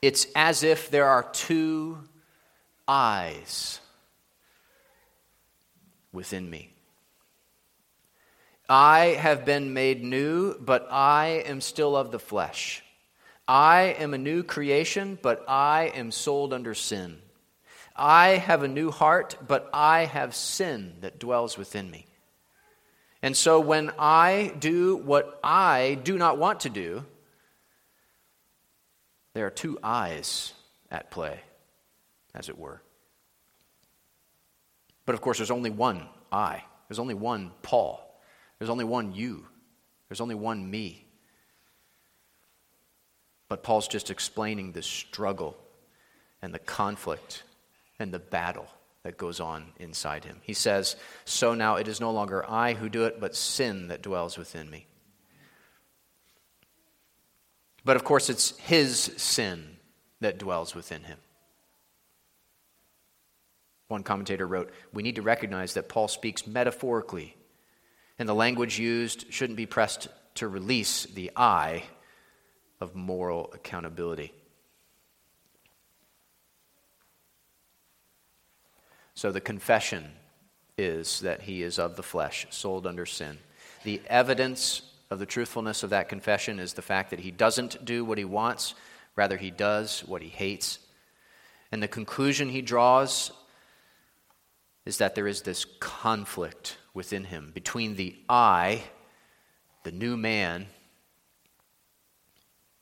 It's 0.00 0.26
as 0.34 0.62
if 0.62 0.90
there 0.90 1.08
are 1.08 1.24
two 1.34 1.98
eyes 2.88 3.80
within 6.10 6.48
me. 6.48 6.70
I 8.66 9.18
have 9.20 9.44
been 9.44 9.74
made 9.74 10.02
new, 10.02 10.58
but 10.58 10.88
I 10.90 11.44
am 11.44 11.60
still 11.60 11.94
of 11.94 12.12
the 12.12 12.18
flesh. 12.18 12.82
I 13.48 13.96
am 13.98 14.12
a 14.12 14.18
new 14.18 14.42
creation, 14.42 15.18
but 15.22 15.44
I 15.48 15.92
am 15.94 16.10
sold 16.10 16.52
under 16.52 16.74
sin. 16.74 17.18
I 17.94 18.30
have 18.30 18.62
a 18.62 18.68
new 18.68 18.90
heart, 18.90 19.36
but 19.46 19.70
I 19.72 20.04
have 20.04 20.34
sin 20.34 20.94
that 21.00 21.18
dwells 21.18 21.56
within 21.56 21.90
me. 21.90 22.06
And 23.22 23.36
so 23.36 23.60
when 23.60 23.92
I 23.98 24.52
do 24.58 24.96
what 24.96 25.40
I 25.42 25.98
do 26.02 26.18
not 26.18 26.38
want 26.38 26.60
to 26.60 26.70
do, 26.70 27.04
there 29.34 29.46
are 29.46 29.50
two 29.50 29.78
eyes 29.82 30.52
at 30.90 31.10
play, 31.10 31.40
as 32.34 32.48
it 32.48 32.58
were. 32.58 32.82
But 35.06 35.14
of 35.14 35.20
course, 35.20 35.38
there's 35.38 35.50
only 35.50 35.70
one 35.70 36.08
I. 36.32 36.62
There's 36.88 36.98
only 36.98 37.14
one 37.14 37.52
Paul. 37.62 38.02
There's 38.58 38.70
only 38.70 38.84
one 38.84 39.14
you. 39.14 39.46
There's 40.08 40.20
only 40.20 40.34
one 40.34 40.68
me. 40.70 41.05
But 43.48 43.62
Paul's 43.62 43.88
just 43.88 44.10
explaining 44.10 44.72
the 44.72 44.82
struggle 44.82 45.56
and 46.42 46.52
the 46.52 46.58
conflict 46.58 47.42
and 47.98 48.12
the 48.12 48.18
battle 48.18 48.68
that 49.02 49.16
goes 49.16 49.38
on 49.38 49.66
inside 49.78 50.24
him. 50.24 50.38
He 50.42 50.52
says, 50.52 50.96
So 51.24 51.54
now 51.54 51.76
it 51.76 51.86
is 51.86 52.00
no 52.00 52.10
longer 52.10 52.44
I 52.48 52.74
who 52.74 52.88
do 52.88 53.04
it, 53.04 53.20
but 53.20 53.36
sin 53.36 53.88
that 53.88 54.02
dwells 54.02 54.36
within 54.36 54.68
me. 54.68 54.86
But 57.84 57.94
of 57.94 58.02
course, 58.02 58.28
it's 58.28 58.58
his 58.58 58.98
sin 59.16 59.76
that 60.20 60.38
dwells 60.38 60.74
within 60.74 61.04
him. 61.04 61.18
One 63.86 64.02
commentator 64.02 64.46
wrote, 64.46 64.72
We 64.92 65.04
need 65.04 65.14
to 65.14 65.22
recognize 65.22 65.74
that 65.74 65.88
Paul 65.88 66.08
speaks 66.08 66.48
metaphorically, 66.48 67.36
and 68.18 68.28
the 68.28 68.34
language 68.34 68.80
used 68.80 69.32
shouldn't 69.32 69.56
be 69.56 69.66
pressed 69.66 70.08
to 70.34 70.48
release 70.48 71.04
the 71.04 71.30
I 71.36 71.84
of 72.80 72.94
moral 72.94 73.50
accountability. 73.54 74.32
So 79.14 79.32
the 79.32 79.40
confession 79.40 80.10
is 80.76 81.20
that 81.20 81.42
he 81.42 81.62
is 81.62 81.78
of 81.78 81.96
the 81.96 82.02
flesh, 82.02 82.46
sold 82.50 82.86
under 82.86 83.06
sin. 83.06 83.38
The 83.84 84.02
evidence 84.08 84.82
of 85.10 85.18
the 85.18 85.26
truthfulness 85.26 85.82
of 85.82 85.90
that 85.90 86.08
confession 86.08 86.58
is 86.58 86.74
the 86.74 86.82
fact 86.82 87.10
that 87.10 87.20
he 87.20 87.30
doesn't 87.30 87.84
do 87.84 88.04
what 88.04 88.18
he 88.18 88.24
wants, 88.24 88.74
rather, 89.14 89.38
he 89.38 89.50
does 89.50 90.00
what 90.00 90.20
he 90.20 90.28
hates. 90.28 90.78
And 91.72 91.82
the 91.82 91.88
conclusion 91.88 92.50
he 92.50 92.60
draws 92.60 93.32
is 94.84 94.98
that 94.98 95.14
there 95.14 95.26
is 95.26 95.42
this 95.42 95.64
conflict 95.80 96.76
within 96.92 97.24
him 97.24 97.52
between 97.54 97.96
the 97.96 98.16
I, 98.28 98.82
the 99.82 99.92
new 99.92 100.16
man, 100.16 100.66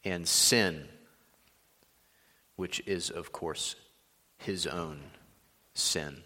and 0.05 0.27
sin, 0.27 0.89
which 2.57 2.83
is, 2.87 3.11
of 3.11 3.33
course, 3.33 3.77
his 4.39 4.67
own 4.67 5.01
sin. 5.75 6.23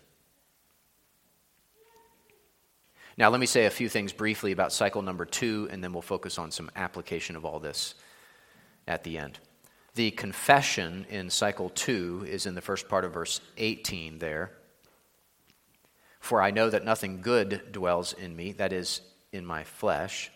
Now, 3.17 3.31
let 3.31 3.41
me 3.41 3.47
say 3.47 3.67
a 3.67 3.71
few 3.71 3.89
things 3.89 4.13
briefly 4.13 4.53
about 4.53 4.73
cycle 4.73 5.03
number 5.03 5.25
two, 5.25 5.69
and 5.73 5.83
then 5.83 5.93
we'll 5.93 6.03
focus 6.03 6.39
on 6.39 6.53
some 6.53 6.71
application 6.77 7.35
of 7.35 7.45
all 7.45 7.59
this 7.59 7.95
at 8.87 9.03
the 9.03 9.19
end. 9.19 9.41
The 9.97 10.13
confession 10.13 11.05
in 11.11 11.29
cycle 11.29 11.71
two 11.71 12.25
is 12.29 12.47
in 12.47 12.55
the 12.55 12.61
first 12.61 12.89
part 12.89 13.05
of 13.05 13.13
verse 13.13 13.41
18 13.57 14.19
there. 14.19 14.53
For 16.21 16.41
I 16.41 16.53
know 16.53 16.71
that 16.71 16.85
nothing 16.85 17.21
good 17.21 17.73
dwells 17.73 18.13
in 18.13 18.37
me, 18.37 18.53
that 18.53 18.73
is, 18.73 19.01
in 19.33 19.45
my 19.45 19.65
flesh. 19.65 20.31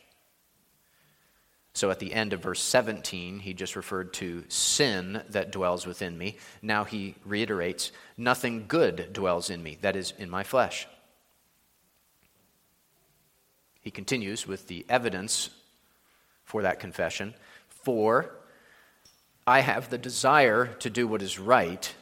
So 1.74 1.90
at 1.90 1.98
the 1.98 2.12
end 2.12 2.32
of 2.32 2.42
verse 2.42 2.60
17, 2.60 3.38
he 3.38 3.54
just 3.54 3.76
referred 3.76 4.12
to 4.14 4.44
sin 4.48 5.22
that 5.30 5.52
dwells 5.52 5.86
within 5.86 6.18
me. 6.18 6.36
Now 6.60 6.84
he 6.84 7.14
reiterates, 7.24 7.92
nothing 8.16 8.66
good 8.68 9.12
dwells 9.12 9.48
in 9.48 9.62
me, 9.62 9.78
that 9.80 9.96
is, 9.96 10.12
in 10.18 10.28
my 10.28 10.42
flesh. 10.42 10.86
He 13.80 13.90
continues 13.90 14.46
with 14.46 14.68
the 14.68 14.84
evidence 14.88 15.50
for 16.44 16.62
that 16.62 16.78
confession. 16.78 17.34
For 17.68 18.30
I 19.46 19.60
have 19.60 19.88
the 19.88 19.98
desire 19.98 20.66
to 20.80 20.90
do 20.90 21.08
what 21.08 21.22
is 21.22 21.38
right, 21.38 21.92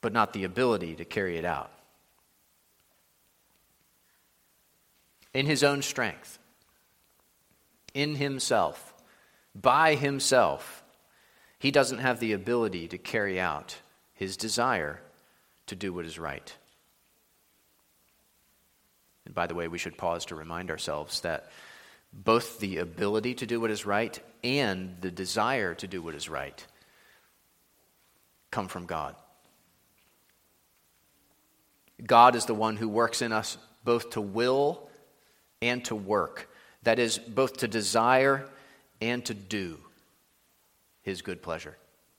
but 0.00 0.12
not 0.12 0.32
the 0.32 0.44
ability 0.44 0.96
to 0.96 1.04
carry 1.04 1.36
it 1.36 1.44
out. 1.44 1.70
In 5.34 5.46
his 5.46 5.62
own 5.62 5.82
strength, 5.82 6.38
in 7.94 8.16
himself, 8.16 8.94
by 9.54 9.94
himself, 9.94 10.82
he 11.58 11.70
doesn't 11.70 11.98
have 11.98 12.20
the 12.20 12.32
ability 12.32 12.88
to 12.88 12.98
carry 12.98 13.38
out 13.38 13.76
his 14.14 14.36
desire 14.36 15.00
to 15.66 15.76
do 15.76 15.92
what 15.92 16.04
is 16.04 16.18
right. 16.18 16.54
And 19.24 19.34
by 19.34 19.46
the 19.46 19.54
way, 19.54 19.68
we 19.68 19.78
should 19.78 19.96
pause 19.96 20.24
to 20.26 20.34
remind 20.34 20.70
ourselves 20.70 21.20
that 21.20 21.50
both 22.12 22.58
the 22.58 22.78
ability 22.78 23.34
to 23.34 23.46
do 23.46 23.60
what 23.60 23.70
is 23.70 23.86
right 23.86 24.18
and 24.44 24.96
the 25.00 25.10
desire 25.10 25.74
to 25.74 25.86
do 25.86 26.02
what 26.02 26.14
is 26.14 26.28
right 26.28 26.66
come 28.50 28.68
from 28.68 28.86
God. 28.86 29.14
God 32.04 32.34
is 32.34 32.46
the 32.46 32.54
one 32.54 32.76
who 32.76 32.88
works 32.88 33.22
in 33.22 33.32
us 33.32 33.56
both 33.84 34.10
to 34.10 34.20
will 34.20 34.88
and 35.60 35.84
to 35.86 35.94
work 35.94 36.48
that 36.82 36.98
is, 36.98 37.18
both 37.18 37.58
to 37.58 37.68
desire 37.68 38.48
and 39.00 39.24
to 39.26 39.34
do 39.34 39.78
his 41.02 41.22
good 41.22 41.42
pleasure. 41.42 41.76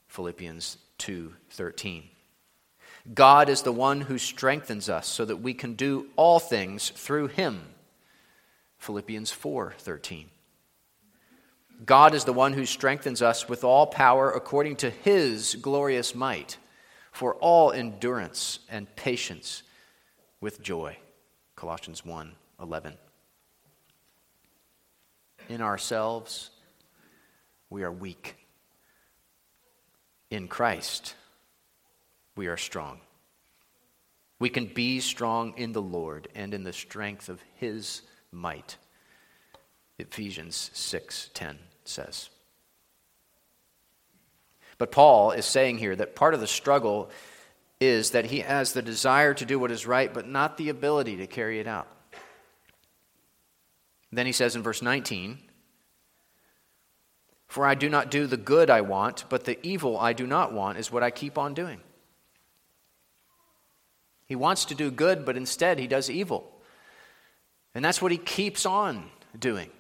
Philippians 0.08 0.78
2:13. 0.98 2.10
God 3.14 3.50
is 3.50 3.64
the 3.64 3.72
one 3.72 4.02
who 4.02 4.18
strengthens 4.18 4.90
us 4.90 5.08
so 5.08 5.26
that 5.26 5.38
we 5.38 5.54
can 5.54 5.74
do 5.74 6.10
all 6.16 6.40
things 6.40 6.90
through 6.92 7.28
him. 7.28 7.74
Philippians 8.78 9.32
4:13. 9.32 10.30
God 11.86 12.14
is 12.14 12.24
the 12.24 12.34
one 12.34 12.54
who 12.54 12.66
strengthens 12.66 13.22
us 13.22 13.50
with 13.50 13.64
all 13.64 13.88
power 13.88 14.32
according 14.32 14.78
to 14.78 14.90
his 14.90 15.56
glorious 15.56 16.16
might 16.16 16.58
for 17.12 17.36
all 17.36 17.72
endurance 17.72 18.60
and 18.70 18.96
patience 18.96 19.64
with 20.40 20.62
joy. 20.62 20.98
Colossians 21.56 22.06
1:11 22.06 22.98
in 25.50 25.62
ourselves, 25.62 26.50
we 27.70 27.84
are 27.84 27.92
weak. 27.92 28.36
In 30.30 30.48
Christ, 30.48 31.16
we 32.36 32.48
are 32.48 32.58
strong. 32.58 33.00
We 34.40 34.50
can 34.50 34.66
be 34.66 35.00
strong 35.00 35.54
in 35.58 35.72
the 35.72 35.82
Lord 35.82 36.28
and 36.36 36.54
in 36.54 36.64
the 36.64 36.74
strength 36.74 37.30
of 37.30 37.42
his 37.56 38.02
might. 38.32 38.78
Ephesians 40.00 40.72
6:10 40.74 41.60
says. 41.86 42.30
But 44.78 44.92
Paul 44.92 45.32
is 45.32 45.46
saying 45.46 45.78
here 45.78 45.96
that 45.96 46.16
part 46.16 46.34
of 46.34 46.40
the 46.40 46.48
struggle 46.48 47.10
is 47.80 48.12
that 48.12 48.26
he 48.26 48.40
has 48.40 48.74
the 48.74 48.82
desire 48.82 49.34
to 49.34 49.46
do 49.46 49.60
what 49.60 49.72
is 49.72 49.86
right 49.86 50.14
but 50.14 50.28
not 50.28 50.58
the 50.58 50.70
ability 50.70 51.18
to 51.18 51.28
carry 51.28 51.60
it 51.60 51.68
out. 51.68 51.88
Then 54.16 54.26
he 54.28 54.32
says 54.32 54.56
in 54.56 54.62
verse 54.62 54.82
19, 54.82 55.40
For 57.48 57.66
I 57.66 57.74
do 57.74 57.90
not 57.90 58.12
do 58.12 58.28
the 58.28 58.38
good 58.38 58.70
I 58.70 58.82
want, 58.82 59.26
but 59.28 59.46
the 59.46 59.58
evil 59.66 59.98
I 59.98 60.14
do 60.14 60.28
not 60.28 60.54
want 60.54 60.78
is 60.78 60.92
what 60.92 61.04
I 61.04 61.10
keep 61.10 61.38
on 61.38 61.54
doing. 61.54 61.80
He 64.26 64.36
wants 64.36 64.66
to 64.66 64.76
do 64.76 64.92
good, 64.92 65.26
but 65.26 65.36
instead 65.36 65.80
he 65.80 65.88
does 65.88 66.10
evil. 66.10 66.50
And 67.74 67.84
that's 67.84 68.02
what 68.02 68.12
he 68.12 68.18
keeps 68.18 68.66
on 68.66 69.10
doing. 69.38 69.72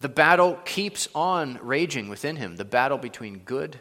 The 0.00 0.08
battle 0.08 0.58
keeps 0.64 1.08
on 1.14 1.60
raging 1.62 2.08
within 2.08 2.34
him 2.34 2.56
the 2.56 2.64
battle 2.64 2.98
between 2.98 3.38
good 3.38 3.78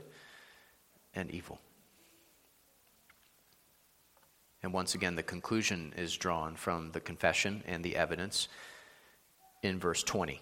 and 1.15 1.31
evil. 1.31 1.59
And 4.61 4.73
once 4.73 4.93
again, 4.93 5.15
the 5.15 5.23
conclusion 5.23 5.91
is 5.97 6.15
drawn 6.15 6.55
from 6.55 6.91
the 6.91 6.99
confession 6.99 7.63
and 7.65 7.83
the 7.83 7.95
evidence 7.95 8.47
in 9.61 9.79
verse 9.79 10.03
20. 10.03 10.41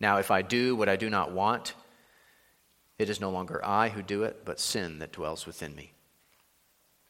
Now, 0.00 0.18
if 0.18 0.30
I 0.30 0.42
do 0.42 0.74
what 0.74 0.88
I 0.88 0.96
do 0.96 1.08
not 1.08 1.32
want, 1.32 1.74
it 2.98 3.08
is 3.08 3.20
no 3.20 3.30
longer 3.30 3.64
I 3.64 3.88
who 3.88 4.02
do 4.02 4.24
it, 4.24 4.44
but 4.44 4.60
sin 4.60 4.98
that 4.98 5.12
dwells 5.12 5.46
within 5.46 5.74
me. 5.74 5.92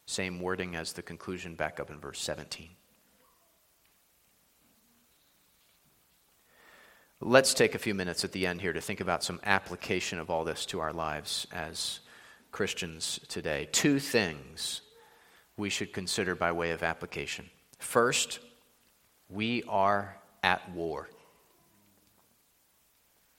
Same 0.07 0.41
wording 0.41 0.77
as 0.77 0.93
the 0.93 1.03
conclusion 1.03 1.55
back 1.55 1.81
up 1.81 1.91
in 1.91 1.99
verse 1.99 2.21
17. 2.21 2.69
Let's 7.21 7.55
take 7.55 7.75
a 7.75 7.79
few 7.79 7.95
minutes 7.95 8.25
at 8.25 8.33
the 8.33 8.47
end 8.47 8.61
here 8.61 8.73
to 8.73 8.81
think 8.81 9.01
about 9.01 9.23
some 9.23 9.41
application 9.45 10.19
of 10.19 10.29
all 10.29 10.45
this 10.45 10.67
to 10.67 10.81
our 10.81 10.93
lives 10.93 11.47
as 11.53 12.01
Christians 12.51 13.21
today. 13.29 13.69
Two 13.71 14.01
things 14.01 14.83
we 15.57 15.71
should 15.71 15.93
consider 15.93 16.35
by 16.35 16.51
way 16.51 16.73
of 16.73 16.83
application. 16.83 17.49
First, 17.79 18.41
we 19.33 19.63
are 19.65 20.17
at 20.43 20.71
war. 20.73 21.09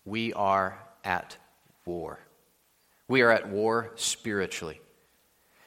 We 0.06 0.34
are 0.34 0.78
at 1.04 1.38
war. 1.86 2.20
We 3.08 3.22
are 3.22 3.32
at 3.32 3.50
war 3.50 3.92
spiritually. 3.96 4.82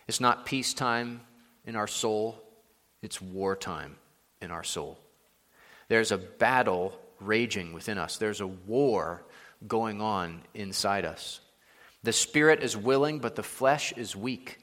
It's 0.08 0.20
not 0.20 0.46
peacetime 0.46 1.20
in 1.64 1.76
our 1.76 1.86
soul, 1.86 2.42
it's 3.02 3.20
wartime 3.20 3.96
in 4.40 4.50
our 4.50 4.64
soul. 4.64 4.98
There's 5.88 6.12
a 6.12 6.18
battle 6.18 6.98
raging 7.20 7.72
within 7.72 7.98
us, 7.98 8.18
there's 8.18 8.40
a 8.40 8.46
war 8.46 9.22
going 9.66 10.00
on 10.00 10.42
inside 10.54 11.04
us. 11.04 11.40
The 12.02 12.12
spirit 12.12 12.62
is 12.62 12.76
willing, 12.76 13.18
but 13.18 13.34
the 13.34 13.42
flesh 13.42 13.92
is 13.92 14.14
weak. 14.14 14.58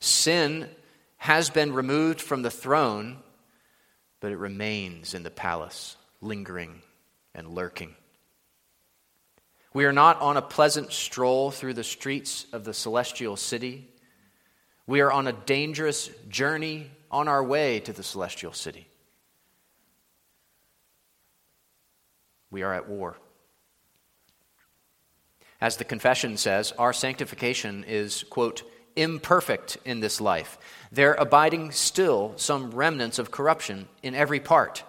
Sin 0.00 0.68
has 1.18 1.50
been 1.50 1.72
removed 1.72 2.20
from 2.20 2.42
the 2.42 2.50
throne, 2.50 3.18
but 4.22 4.30
it 4.30 4.38
remains 4.38 5.14
in 5.14 5.24
the 5.24 5.30
palace, 5.30 5.96
lingering 6.20 6.80
and 7.34 7.48
lurking. 7.48 7.92
We 9.74 9.84
are 9.84 9.92
not 9.92 10.20
on 10.20 10.36
a 10.36 10.42
pleasant 10.42 10.92
stroll 10.92 11.50
through 11.50 11.74
the 11.74 11.82
streets 11.82 12.46
of 12.52 12.62
the 12.62 12.72
celestial 12.72 13.36
city. 13.36 13.88
We 14.86 15.00
are 15.00 15.10
on 15.10 15.26
a 15.26 15.32
dangerous 15.32 16.08
journey 16.28 16.88
on 17.10 17.26
our 17.26 17.42
way 17.42 17.80
to 17.80 17.92
the 17.92 18.04
celestial 18.04 18.52
city. 18.52 18.86
We 22.52 22.62
are 22.62 22.72
at 22.72 22.88
war. 22.88 23.16
As 25.60 25.78
the 25.78 25.84
confession 25.84 26.36
says, 26.36 26.72
our 26.78 26.92
sanctification 26.92 27.84
is, 27.88 28.22
quote, 28.30 28.62
imperfect 28.96 29.78
in 29.84 30.00
this 30.00 30.20
life, 30.20 30.58
there 30.90 31.14
abiding 31.14 31.72
still 31.72 32.34
some 32.36 32.70
remnants 32.70 33.18
of 33.18 33.30
corruption 33.30 33.88
in 34.02 34.14
every 34.14 34.40
part, 34.40 34.82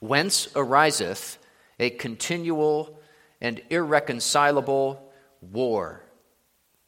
whence 0.00 0.48
ariseth 0.54 1.38
a 1.78 1.90
continual 1.90 3.00
and 3.40 3.60
irreconcilable 3.70 5.12
war, 5.40 6.02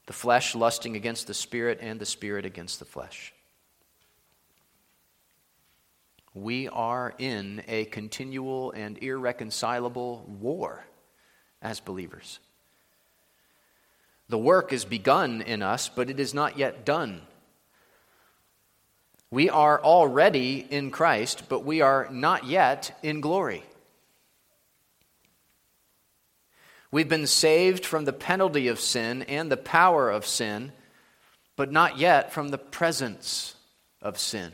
the 0.07 0.12
flesh 0.12 0.55
lusting 0.55 0.96
against 0.96 1.26
the 1.26 1.35
spirit, 1.35 1.79
and 1.81 2.00
the 2.00 2.07
spirit 2.07 2.44
against 2.44 2.79
the 2.79 2.85
flesh. 2.85 3.33
We 6.35 6.68
are 6.68 7.14
in 7.18 7.62
a 7.66 7.87
continual 7.87 8.70
and 8.72 8.98
irreconcilable 8.98 10.24
war 10.40 10.85
as 11.61 11.81
believers. 11.81 12.38
The 14.31 14.38
work 14.38 14.73
is 14.73 14.85
begun 14.85 15.43
in 15.43 15.61
us, 15.61 15.88
but 15.88 16.09
it 16.09 16.21
is 16.21 16.33
not 16.33 16.57
yet 16.57 16.85
done. 16.85 17.23
We 19.29 19.51
are 19.51 19.83
already 19.83 20.64
in 20.71 20.93
Christ, 20.93 21.49
but 21.49 21.64
we 21.64 21.81
are 21.81 22.07
not 22.12 22.47
yet 22.47 22.97
in 23.03 23.21
glory. 23.21 23.64
We've 26.93 27.09
been 27.09 27.27
saved 27.27 27.85
from 27.85 28.05
the 28.05 28.12
penalty 28.12 28.69
of 28.69 28.79
sin 28.79 29.23
and 29.23 29.51
the 29.51 29.57
power 29.57 30.09
of 30.09 30.25
sin, 30.25 30.71
but 31.57 31.73
not 31.73 31.99
yet 31.99 32.33
from 32.33 32.51
the 32.51 32.59
presence 32.59 33.57
of 34.01 34.16
sin. 34.16 34.53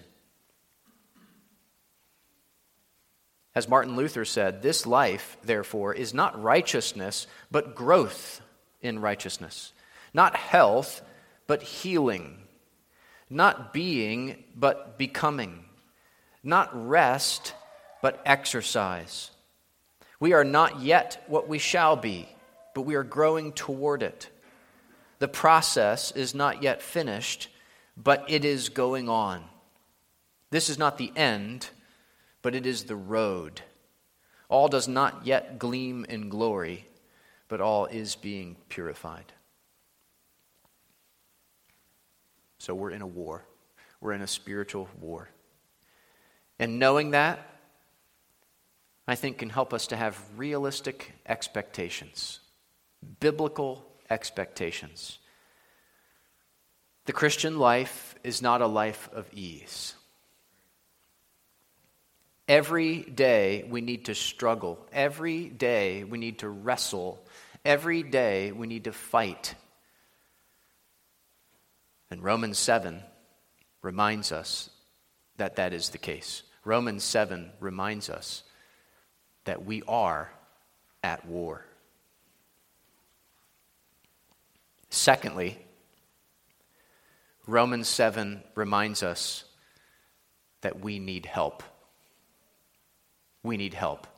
As 3.54 3.68
Martin 3.68 3.94
Luther 3.94 4.24
said, 4.24 4.62
this 4.62 4.86
life, 4.86 5.36
therefore, 5.42 5.92
is 5.92 6.14
not 6.14 6.42
righteousness, 6.42 7.26
but 7.50 7.74
growth 7.74 8.40
in 8.86 8.98
righteousness. 8.98 9.72
Not 10.14 10.36
health, 10.36 11.02
but 11.46 11.62
healing. 11.62 12.38
Not 13.28 13.72
being, 13.72 14.44
but 14.54 14.98
becoming. 14.98 15.64
Not 16.42 16.70
rest, 16.88 17.54
but 18.02 18.22
exercise. 18.24 19.30
We 20.20 20.32
are 20.32 20.44
not 20.44 20.80
yet 20.80 21.24
what 21.26 21.48
we 21.48 21.58
shall 21.58 21.96
be, 21.96 22.28
but 22.74 22.82
we 22.82 22.94
are 22.94 23.02
growing 23.02 23.52
toward 23.52 24.02
it. 24.02 24.30
The 25.18 25.28
process 25.28 26.12
is 26.12 26.34
not 26.34 26.62
yet 26.62 26.82
finished, 26.82 27.48
but 27.96 28.24
it 28.28 28.44
is 28.44 28.68
going 28.68 29.08
on. 29.08 29.44
This 30.50 30.68
is 30.68 30.78
not 30.78 30.98
the 30.98 31.12
end, 31.16 31.70
but 32.42 32.54
it 32.54 32.66
is 32.66 32.84
the 32.84 32.96
road. 32.96 33.62
All 34.48 34.68
does 34.68 34.86
not 34.86 35.26
yet 35.26 35.58
gleam 35.58 36.06
in 36.08 36.28
glory, 36.28 36.85
but 37.48 37.60
all 37.60 37.86
is 37.86 38.16
being 38.16 38.56
purified. 38.68 39.32
So 42.58 42.74
we're 42.74 42.90
in 42.90 43.02
a 43.02 43.06
war. 43.06 43.44
We're 44.00 44.12
in 44.12 44.22
a 44.22 44.26
spiritual 44.26 44.88
war. 45.00 45.28
And 46.58 46.78
knowing 46.78 47.10
that, 47.10 47.38
I 49.06 49.14
think, 49.14 49.38
can 49.38 49.50
help 49.50 49.72
us 49.72 49.86
to 49.88 49.96
have 49.96 50.20
realistic 50.36 51.12
expectations, 51.26 52.40
biblical 53.20 53.86
expectations. 54.10 55.18
The 57.04 57.12
Christian 57.12 57.58
life 57.58 58.16
is 58.24 58.42
not 58.42 58.62
a 58.62 58.66
life 58.66 59.08
of 59.12 59.32
ease. 59.32 59.94
Every 62.48 63.00
day 63.00 63.66
we 63.68 63.80
need 63.80 64.04
to 64.04 64.14
struggle. 64.14 64.78
Every 64.92 65.48
day 65.48 66.04
we 66.04 66.18
need 66.18 66.40
to 66.40 66.48
wrestle. 66.48 67.24
Every 67.64 68.02
day 68.02 68.52
we 68.52 68.66
need 68.66 68.84
to 68.84 68.92
fight. 68.92 69.54
And 72.10 72.22
Romans 72.22 72.58
7 72.58 73.02
reminds 73.82 74.30
us 74.30 74.70
that 75.38 75.56
that 75.56 75.72
is 75.72 75.90
the 75.90 75.98
case. 75.98 76.42
Romans 76.64 77.02
7 77.02 77.50
reminds 77.58 78.08
us 78.08 78.44
that 79.44 79.64
we 79.64 79.82
are 79.88 80.30
at 81.02 81.26
war. 81.26 81.64
Secondly, 84.90 85.58
Romans 87.46 87.88
7 87.88 88.42
reminds 88.54 89.02
us 89.02 89.44
that 90.60 90.80
we 90.80 90.98
need 90.98 91.26
help. 91.26 91.62
We 93.46 93.56
need 93.56 93.74
help. 93.74 94.08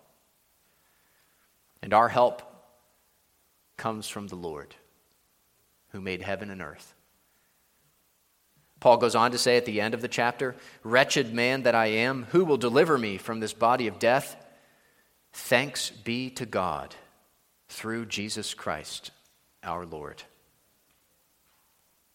And 1.83 1.93
our 1.93 2.09
help 2.09 2.43
comes 3.77 4.09
from 4.09 4.27
the 4.29 4.37
Lord 4.37 4.75
who 5.91 6.01
made 6.01 6.23
heaven 6.23 6.51
and 6.51 6.63
earth. 6.63 6.95
Paul 8.81 8.97
goes 8.97 9.15
on 9.15 9.33
to 9.33 9.39
say 9.39 9.59
at 9.59 9.67
the 9.67 9.83
end 9.83 9.93
of 9.93 10.01
the 10.01 10.09
chapter 10.09 10.57
Wretched 10.83 11.35
man 11.35 11.65
that 11.65 11.75
I 11.75 11.87
am, 11.87 12.25
who 12.31 12.43
will 12.43 12.57
deliver 12.57 12.97
me 12.97 13.19
from 13.19 13.41
this 13.41 13.53
body 13.53 13.87
of 13.87 13.99
death? 13.99 14.35
Thanks 15.35 15.91
be 15.91 16.31
to 16.31 16.47
God 16.47 16.95
through 17.69 18.07
Jesus 18.07 18.55
Christ 18.55 19.11
our 19.63 19.85
Lord. 19.85 20.23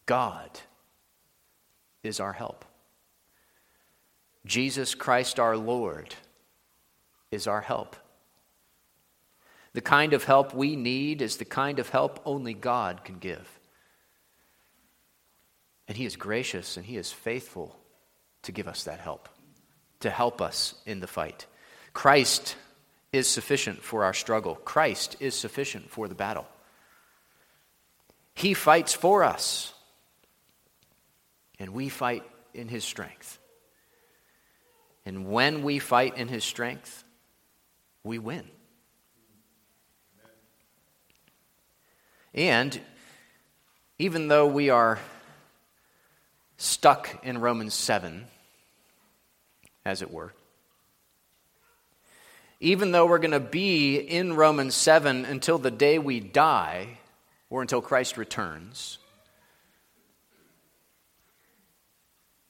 God 0.07 0.49
is 2.01 2.19
our 2.19 2.33
help. 2.33 2.65
Jesus 4.47 4.95
Christ 4.95 5.39
our 5.39 5.55
Lord 5.55 6.15
is 7.33 7.47
our 7.47 7.61
help. 7.61 7.95
The 9.73 9.81
kind 9.81 10.13
of 10.13 10.23
help 10.23 10.53
we 10.53 10.75
need 10.75 11.21
is 11.21 11.37
the 11.37 11.45
kind 11.45 11.79
of 11.79 11.89
help 11.89 12.21
only 12.25 12.53
God 12.53 13.03
can 13.03 13.17
give. 13.17 13.59
And 15.87 15.97
He 15.97 16.05
is 16.05 16.15
gracious 16.15 16.77
and 16.77 16.85
He 16.85 16.95
is 16.95 17.11
faithful 17.11 17.75
to 18.43 18.51
give 18.51 18.67
us 18.67 18.83
that 18.83 18.99
help, 18.99 19.27
to 20.01 20.09
help 20.09 20.41
us 20.41 20.75
in 20.85 20.99
the 20.99 21.07
fight. 21.07 21.47
Christ 21.93 22.55
is 23.11 23.27
sufficient 23.27 23.83
for 23.83 24.03
our 24.03 24.13
struggle, 24.13 24.55
Christ 24.55 25.17
is 25.19 25.35
sufficient 25.35 25.89
for 25.89 26.07
the 26.07 26.15
battle. 26.15 26.47
He 28.35 28.55
fights 28.55 28.93
for 28.93 29.23
us, 29.23 29.73
and 31.59 31.71
we 31.71 31.89
fight 31.89 32.23
in 32.53 32.67
His 32.67 32.83
strength. 32.83 33.39
And 35.05 35.31
when 35.31 35.63
we 35.63 35.79
fight 35.79 36.17
in 36.17 36.27
His 36.27 36.43
strength, 36.43 37.02
we 38.03 38.19
win. 38.19 38.43
And 42.33 42.79
even 43.99 44.27
though 44.27 44.47
we 44.47 44.69
are 44.69 44.99
stuck 46.57 47.23
in 47.23 47.37
Romans 47.37 47.73
7, 47.73 48.25
as 49.85 50.01
it 50.01 50.11
were, 50.11 50.33
even 52.59 52.91
though 52.91 53.05
we're 53.05 53.19
going 53.19 53.31
to 53.31 53.39
be 53.39 53.97
in 53.97 54.33
Romans 54.33 54.73
7 54.73 55.25
until 55.25 55.57
the 55.57 55.69
day 55.69 55.99
we 55.99 56.19
die 56.19 56.97
or 57.49 57.61
until 57.61 57.81
Christ 57.81 58.17
returns, 58.17 58.97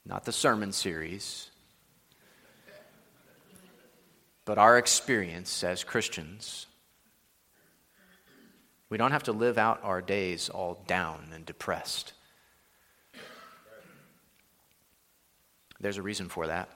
not 0.06 0.24
the 0.24 0.32
sermon 0.32 0.72
series, 0.72 1.50
But 4.44 4.58
our 4.58 4.76
experience 4.76 5.64
as 5.64 5.84
Christians, 5.84 6.66
we 8.90 8.98
don't 8.98 9.12
have 9.12 9.24
to 9.24 9.32
live 9.32 9.58
out 9.58 9.80
our 9.82 10.02
days 10.02 10.48
all 10.48 10.82
down 10.86 11.28
and 11.32 11.46
depressed. 11.46 12.12
There's 15.80 15.96
a 15.96 16.02
reason 16.02 16.28
for 16.28 16.46
that. 16.46 16.68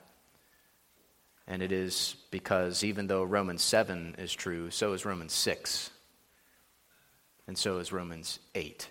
And 1.47 1.63
it 1.63 1.73
is 1.73 2.17
because 2.31 2.85
even 2.85 3.07
though 3.07 3.23
Romans 3.23 3.63
7 3.63 4.17
is 4.19 4.35
true, 4.35 4.71
so 4.71 4.93
is 4.93 5.05
Romans 5.05 5.33
6. 5.33 5.91
And 7.47 7.57
so 7.57 7.79
is 7.79 7.93
Romans 7.93 8.39
8. 8.55 8.89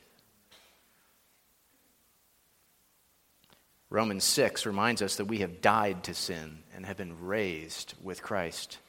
Romans 3.89 4.23
6 4.25 4.65
reminds 4.65 5.01
us 5.01 5.15
that 5.15 5.25
we 5.25 5.39
have 5.39 5.61
died 5.61 6.03
to 6.03 6.13
sin 6.13 6.59
and 6.75 6.85
have 6.85 6.97
been 6.97 7.25
raised 7.25 7.93
with 8.03 8.21
Christ. 8.21 8.79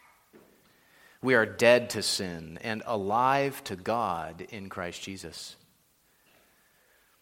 We 1.23 1.35
are 1.35 1.47
dead 1.47 1.91
to 1.91 2.03
sin 2.03 2.59
and 2.63 2.83
alive 2.87 3.63
to 3.65 3.77
God 3.77 4.47
in 4.51 4.69
Christ 4.69 5.03
Jesus. 5.03 5.57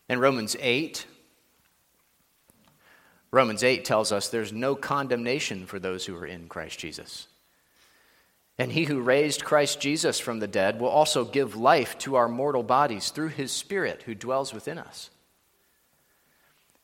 And 0.09 0.21
Romans 0.21 0.57
8, 0.59 1.07
Romans 3.31 3.63
8 3.63 3.85
tells 3.85 4.13
us 4.13 4.29
there's 4.29 4.53
no 4.53 4.75
condemnation 4.75 5.67
for 5.67 5.79
those 5.79 6.07
who 6.07 6.17
are 6.17 6.27
in 6.27 6.49
Christ 6.49 6.79
Jesus. 6.79 7.27
And 8.59 8.73
he 8.73 8.85
who 8.85 9.01
raised 9.01 9.45
Christ 9.45 9.81
Jesus 9.81 10.19
from 10.19 10.39
the 10.39 10.47
dead 10.47 10.81
will 10.81 10.89
also 10.89 11.25
give 11.25 11.57
life 11.57 11.99
to 11.99 12.15
our 12.17 12.29
mortal 12.29 12.63
bodies 12.63 13.11
through 13.11 13.29
his 13.29 13.53
Spirit 13.53 14.05
who 14.05 14.15
dwells 14.15 14.55
within 14.55 14.79
us. 14.79 15.11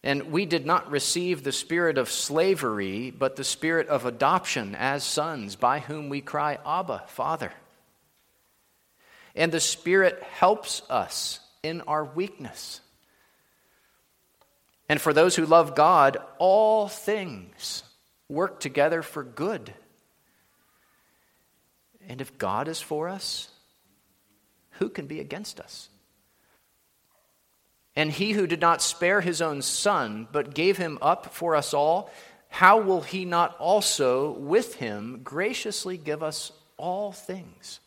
And 0.04 0.32
we 0.32 0.46
did 0.46 0.66
not 0.66 0.90
receive 0.90 1.42
the 1.42 1.52
spirit 1.52 1.96
of 1.96 2.10
slavery, 2.10 3.10
but 3.10 3.36
the 3.36 3.44
spirit 3.44 3.88
of 3.88 4.04
adoption 4.04 4.74
as 4.74 5.04
sons, 5.04 5.54
by 5.54 5.78
whom 5.78 6.08
we 6.08 6.20
cry, 6.20 6.58
Abba, 6.66 7.04
Father. 7.06 7.52
And 9.34 9.52
the 9.52 9.60
Spirit 9.60 10.22
helps 10.22 10.82
us 10.90 11.40
in 11.62 11.80
our 11.82 12.04
weakness. 12.04 12.80
And 14.88 15.00
for 15.00 15.12
those 15.12 15.36
who 15.36 15.46
love 15.46 15.74
God, 15.74 16.18
all 16.38 16.88
things 16.88 17.82
work 18.28 18.60
together 18.60 19.02
for 19.02 19.22
good. 19.22 19.72
And 22.08 22.20
if 22.20 22.36
God 22.36 22.68
is 22.68 22.80
for 22.80 23.08
us, 23.08 23.48
who 24.72 24.88
can 24.88 25.06
be 25.06 25.20
against 25.20 25.60
us? 25.60 25.88
And 27.94 28.10
he 28.10 28.32
who 28.32 28.46
did 28.46 28.60
not 28.60 28.80
spare 28.80 29.20
his 29.20 29.42
own 29.42 29.60
son, 29.62 30.26
but 30.32 30.54
gave 30.54 30.78
him 30.78 30.98
up 31.02 31.34
for 31.34 31.54
us 31.54 31.74
all, 31.74 32.10
how 32.48 32.80
will 32.80 33.02
he 33.02 33.24
not 33.24 33.56
also 33.58 34.32
with 34.32 34.74
him 34.76 35.20
graciously 35.22 35.96
give 35.96 36.22
us 36.22 36.52
all 36.76 37.12
things? 37.12 37.80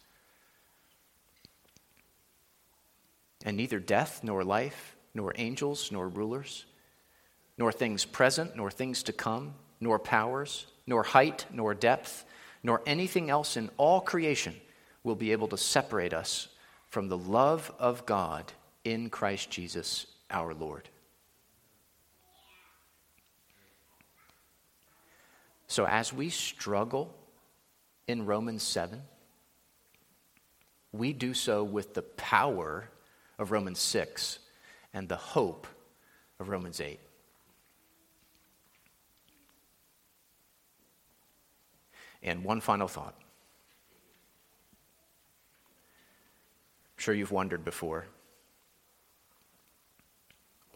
And 3.44 3.58
neither 3.58 3.80
death, 3.80 4.22
nor 4.24 4.44
life, 4.44 4.96
nor 5.14 5.34
angels, 5.36 5.92
nor 5.92 6.08
rulers, 6.08 6.66
nor 7.58 7.72
things 7.72 8.06
present, 8.06 8.56
nor 8.56 8.72
things 8.72 9.04
to 9.04 9.14
come, 9.14 9.54
nor 9.80 10.00
powers, 10.00 10.66
nor 10.88 11.04
height, 11.04 11.46
nor 11.52 11.74
depth, 11.74 12.26
nor 12.64 12.82
anything 12.86 13.30
else 13.30 13.58
in 13.58 13.70
all 13.78 14.02
creation 14.02 14.56
will 15.04 15.16
be 15.16 15.32
able 15.32 15.48
to 15.48 15.58
separate 15.58 16.14
us 16.14 16.48
from 16.88 17.08
the 17.08 17.18
love 17.18 17.72
of 17.78 18.06
God 18.06 18.52
in 18.86 19.10
Christ 19.10 19.50
Jesus 19.50 20.06
our 20.30 20.54
Lord. 20.54 20.88
So, 25.68 25.86
as 25.86 26.14
we 26.14 26.30
struggle 26.30 27.14
in 28.08 28.26
Romans 28.26 28.64
7, 28.64 29.02
we 30.94 31.12
do 31.12 31.34
so 31.34 31.64
with 31.64 31.94
the 31.96 32.04
power 32.04 32.88
of 33.38 33.52
Romans 33.52 33.80
6 33.80 34.40
and 34.94 35.10
the 35.10 35.18
hope 35.18 35.68
of 36.40 36.48
Romans 36.48 36.80
8. 36.80 37.00
And 42.24 42.44
one 42.44 42.62
final 42.62 42.88
thought. 42.88 43.16
I'm 46.88 47.02
sure 47.02 47.14
you've 47.14 47.32
wondered 47.32 47.66
before 47.66 48.06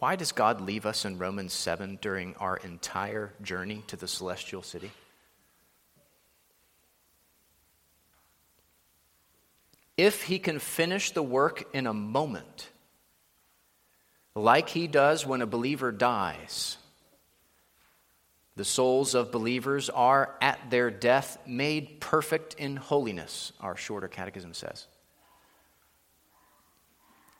why 0.00 0.16
does 0.16 0.32
God 0.32 0.62
leave 0.62 0.86
us 0.86 1.04
in 1.04 1.18
Romans 1.18 1.52
7 1.52 1.98
during 2.00 2.34
our 2.36 2.56
entire 2.56 3.34
journey 3.42 3.84
to 3.88 3.96
the 3.96 4.08
celestial 4.08 4.62
city? 4.62 4.90
If 9.98 10.22
he 10.22 10.38
can 10.38 10.58
finish 10.58 11.10
the 11.10 11.22
work 11.22 11.68
in 11.74 11.86
a 11.86 11.92
moment, 11.92 12.70
like 14.34 14.70
he 14.70 14.86
does 14.86 15.26
when 15.26 15.42
a 15.42 15.46
believer 15.46 15.92
dies, 15.92 16.78
the 18.56 18.64
souls 18.64 19.14
of 19.14 19.30
believers 19.30 19.90
are 19.90 20.34
at 20.40 20.70
their 20.70 20.90
death 20.90 21.36
made 21.46 22.00
perfect 22.00 22.54
in 22.54 22.76
holiness, 22.76 23.52
our 23.60 23.76
shorter 23.76 24.08
catechism 24.08 24.54
says. 24.54 24.86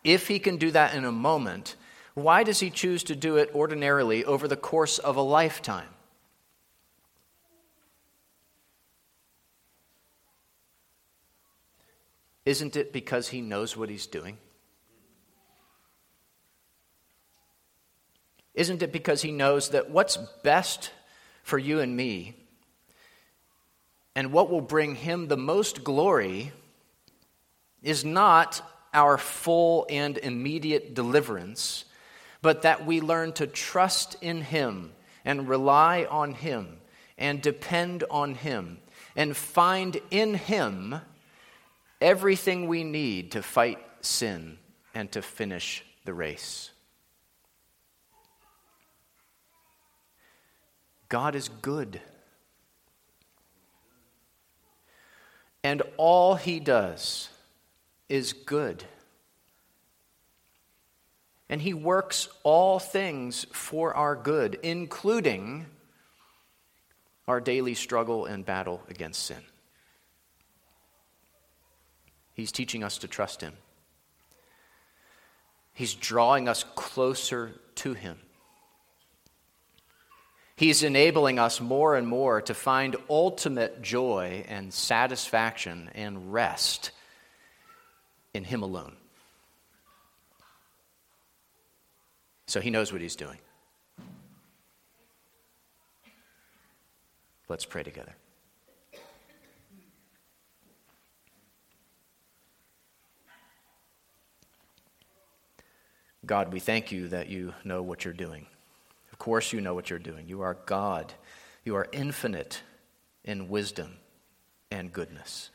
If 0.04 0.28
he 0.28 0.38
can 0.38 0.58
do 0.58 0.70
that 0.72 0.94
in 0.94 1.06
a 1.06 1.12
moment, 1.12 1.76
why 2.14 2.42
does 2.42 2.60
he 2.60 2.70
choose 2.70 3.04
to 3.04 3.16
do 3.16 3.36
it 3.36 3.50
ordinarily 3.54 4.24
over 4.24 4.48
the 4.48 4.56
course 4.56 4.98
of 4.98 5.16
a 5.16 5.22
lifetime? 5.22 5.88
Isn't 12.44 12.76
it 12.76 12.92
because 12.92 13.28
he 13.28 13.42
knows 13.42 13.76
what 13.76 13.90
he's 13.90 14.06
doing? 14.06 14.38
Isn't 18.54 18.82
it 18.82 18.92
because 18.92 19.22
he 19.22 19.30
knows 19.30 19.70
that 19.70 19.90
what's 19.90 20.16
best 20.42 20.90
for 21.42 21.58
you 21.58 21.80
and 21.80 21.96
me 21.96 22.34
and 24.14 24.32
what 24.32 24.50
will 24.50 24.60
bring 24.60 24.96
him 24.96 25.28
the 25.28 25.36
most 25.36 25.84
glory 25.84 26.52
is 27.82 28.04
not 28.04 28.60
our 28.92 29.16
full 29.16 29.86
and 29.88 30.18
immediate 30.18 30.94
deliverance, 30.94 31.84
but 32.42 32.62
that 32.62 32.86
we 32.86 33.00
learn 33.00 33.32
to 33.34 33.46
trust 33.46 34.16
in 34.20 34.42
Him 34.42 34.92
and 35.24 35.48
rely 35.48 36.06
on 36.10 36.32
Him 36.32 36.78
and 37.18 37.42
depend 37.42 38.04
on 38.10 38.34
Him 38.34 38.78
and 39.14 39.36
find 39.36 40.00
in 40.10 40.34
Him 40.34 40.96
everything 42.00 42.66
we 42.66 42.84
need 42.84 43.32
to 43.32 43.42
fight 43.42 43.78
sin 44.00 44.58
and 44.94 45.10
to 45.12 45.22
finish 45.22 45.84
the 46.04 46.14
race. 46.14 46.70
God 51.08 51.34
is 51.34 51.48
good. 51.48 52.00
And 55.62 55.82
all 55.98 56.36
He 56.36 56.60
does 56.60 57.28
is 58.08 58.32
good 58.32 58.84
and 61.50 61.60
He 61.60 61.74
works 61.74 62.28
all 62.44 62.78
things 62.78 63.44
for 63.52 63.92
our 63.92 64.14
good, 64.14 64.58
including 64.62 65.66
our 67.26 67.40
daily 67.40 67.74
struggle 67.74 68.24
and 68.24 68.46
battle 68.46 68.80
against 68.88 69.24
sin. 69.24 69.42
He's 72.34 72.52
teaching 72.52 72.84
us 72.84 72.98
to 72.98 73.08
trust 73.08 73.40
Him. 73.40 73.52
He's 75.74 75.94
drawing 75.94 76.48
us 76.48 76.64
closer 76.76 77.52
to 77.76 77.94
Him. 77.94 78.18
He's 80.54 80.84
enabling 80.84 81.38
us 81.40 81.60
more 81.60 81.96
and 81.96 82.06
more 82.06 82.42
to 82.42 82.54
find 82.54 82.94
ultimate 83.08 83.82
joy 83.82 84.44
and 84.46 84.72
satisfaction 84.72 85.90
and 85.94 86.32
rest 86.32 86.92
in 88.34 88.44
Him 88.44 88.62
alone. 88.62 88.99
So 92.50 92.60
he 92.60 92.68
knows 92.68 92.92
what 92.92 93.00
he's 93.00 93.14
doing. 93.14 93.38
Let's 97.48 97.64
pray 97.64 97.84
together. 97.84 98.16
God, 106.26 106.52
we 106.52 106.58
thank 106.58 106.90
you 106.90 107.06
that 107.10 107.28
you 107.28 107.54
know 107.62 107.82
what 107.82 108.04
you're 108.04 108.12
doing. 108.12 108.46
Of 109.12 109.20
course, 109.20 109.52
you 109.52 109.60
know 109.60 109.74
what 109.74 109.88
you're 109.88 110.00
doing. 110.00 110.26
You 110.26 110.40
are 110.40 110.58
God, 110.66 111.14
you 111.64 111.76
are 111.76 111.86
infinite 111.92 112.62
in 113.22 113.48
wisdom 113.48 113.98
and 114.72 114.92
goodness. 114.92 115.50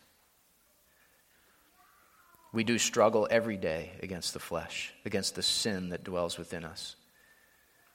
We 2.55 2.63
do 2.63 2.77
struggle 2.77 3.27
every 3.29 3.57
day 3.57 3.91
against 4.01 4.31
the 4.31 4.39
flesh, 4.39 4.93
against 5.03 5.35
the 5.35 5.43
sin 5.43 5.89
that 5.89 6.05
dwells 6.05 6.37
within 6.37 6.63
us. 6.63 6.95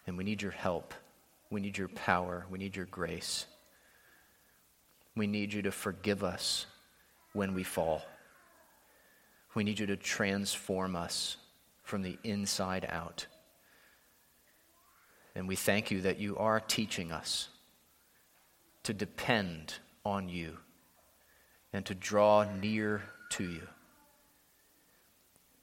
And 0.07 0.19
we 0.19 0.25
need 0.25 0.43
your 0.43 0.51
help. 0.51 0.93
We 1.49 1.63
need 1.63 1.79
your 1.79 1.89
power. 1.89 2.45
We 2.51 2.59
need 2.59 2.77
your 2.77 2.85
grace. 2.85 3.47
We 5.17 5.27
need 5.27 5.55
you 5.55 5.63
to 5.63 5.71
forgive 5.71 6.23
us 6.23 6.67
when 7.33 7.55
we 7.55 7.63
fall. 7.63 8.03
We 9.55 9.65
need 9.65 9.79
you 9.79 9.87
to 9.87 9.97
transform 9.97 10.95
us 10.95 11.39
from 11.83 12.03
the 12.03 12.19
inside 12.23 12.87
out. 12.87 13.29
And 15.35 15.49
we 15.49 15.57
thank 15.57 15.91
you 15.91 16.03
that 16.03 16.19
you 16.19 16.37
are 16.37 16.61
teaching 16.61 17.13
us 17.13 17.49
to 18.83 18.93
depend 18.93 19.77
on 20.05 20.29
you 20.29 20.59
and 21.73 21.87
to 21.87 21.95
draw 21.95 22.45
near 22.61 23.01
to 23.31 23.45
you. 23.45 23.67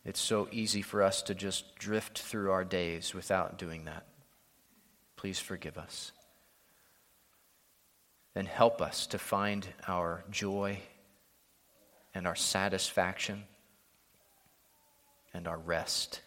It's 0.07 0.21
so 0.21 0.47
easy 0.53 0.81
for 0.81 1.03
us 1.03 1.21
to 1.23 1.35
just 1.35 1.75
drift 1.75 2.19
through 2.19 2.51
our 2.51 2.63
days 2.63 3.13
without 3.13 3.57
doing 3.57 3.83
that. 3.85 4.05
Please 5.17 5.37
forgive 5.37 5.77
us. 5.77 6.13
And 8.33 8.47
help 8.47 8.81
us 8.81 9.05
to 9.07 9.17
find 9.17 9.67
our 9.85 10.23
joy 10.31 10.79
and 12.15 12.25
our 12.25 12.37
satisfaction 12.37 13.43
and 15.33 15.45
our 15.45 15.57
rest 15.57 16.21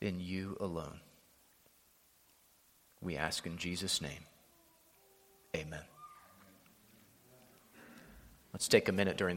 in 0.00 0.18
you 0.18 0.56
alone. 0.60 1.00
We 3.02 3.18
ask 3.18 3.46
in 3.46 3.58
Jesus' 3.58 4.00
name. 4.00 4.24
Amen. 5.54 5.84
Let's 8.54 8.66
take 8.68 8.88
a 8.88 8.92
minute 8.92 9.18
during 9.18 9.36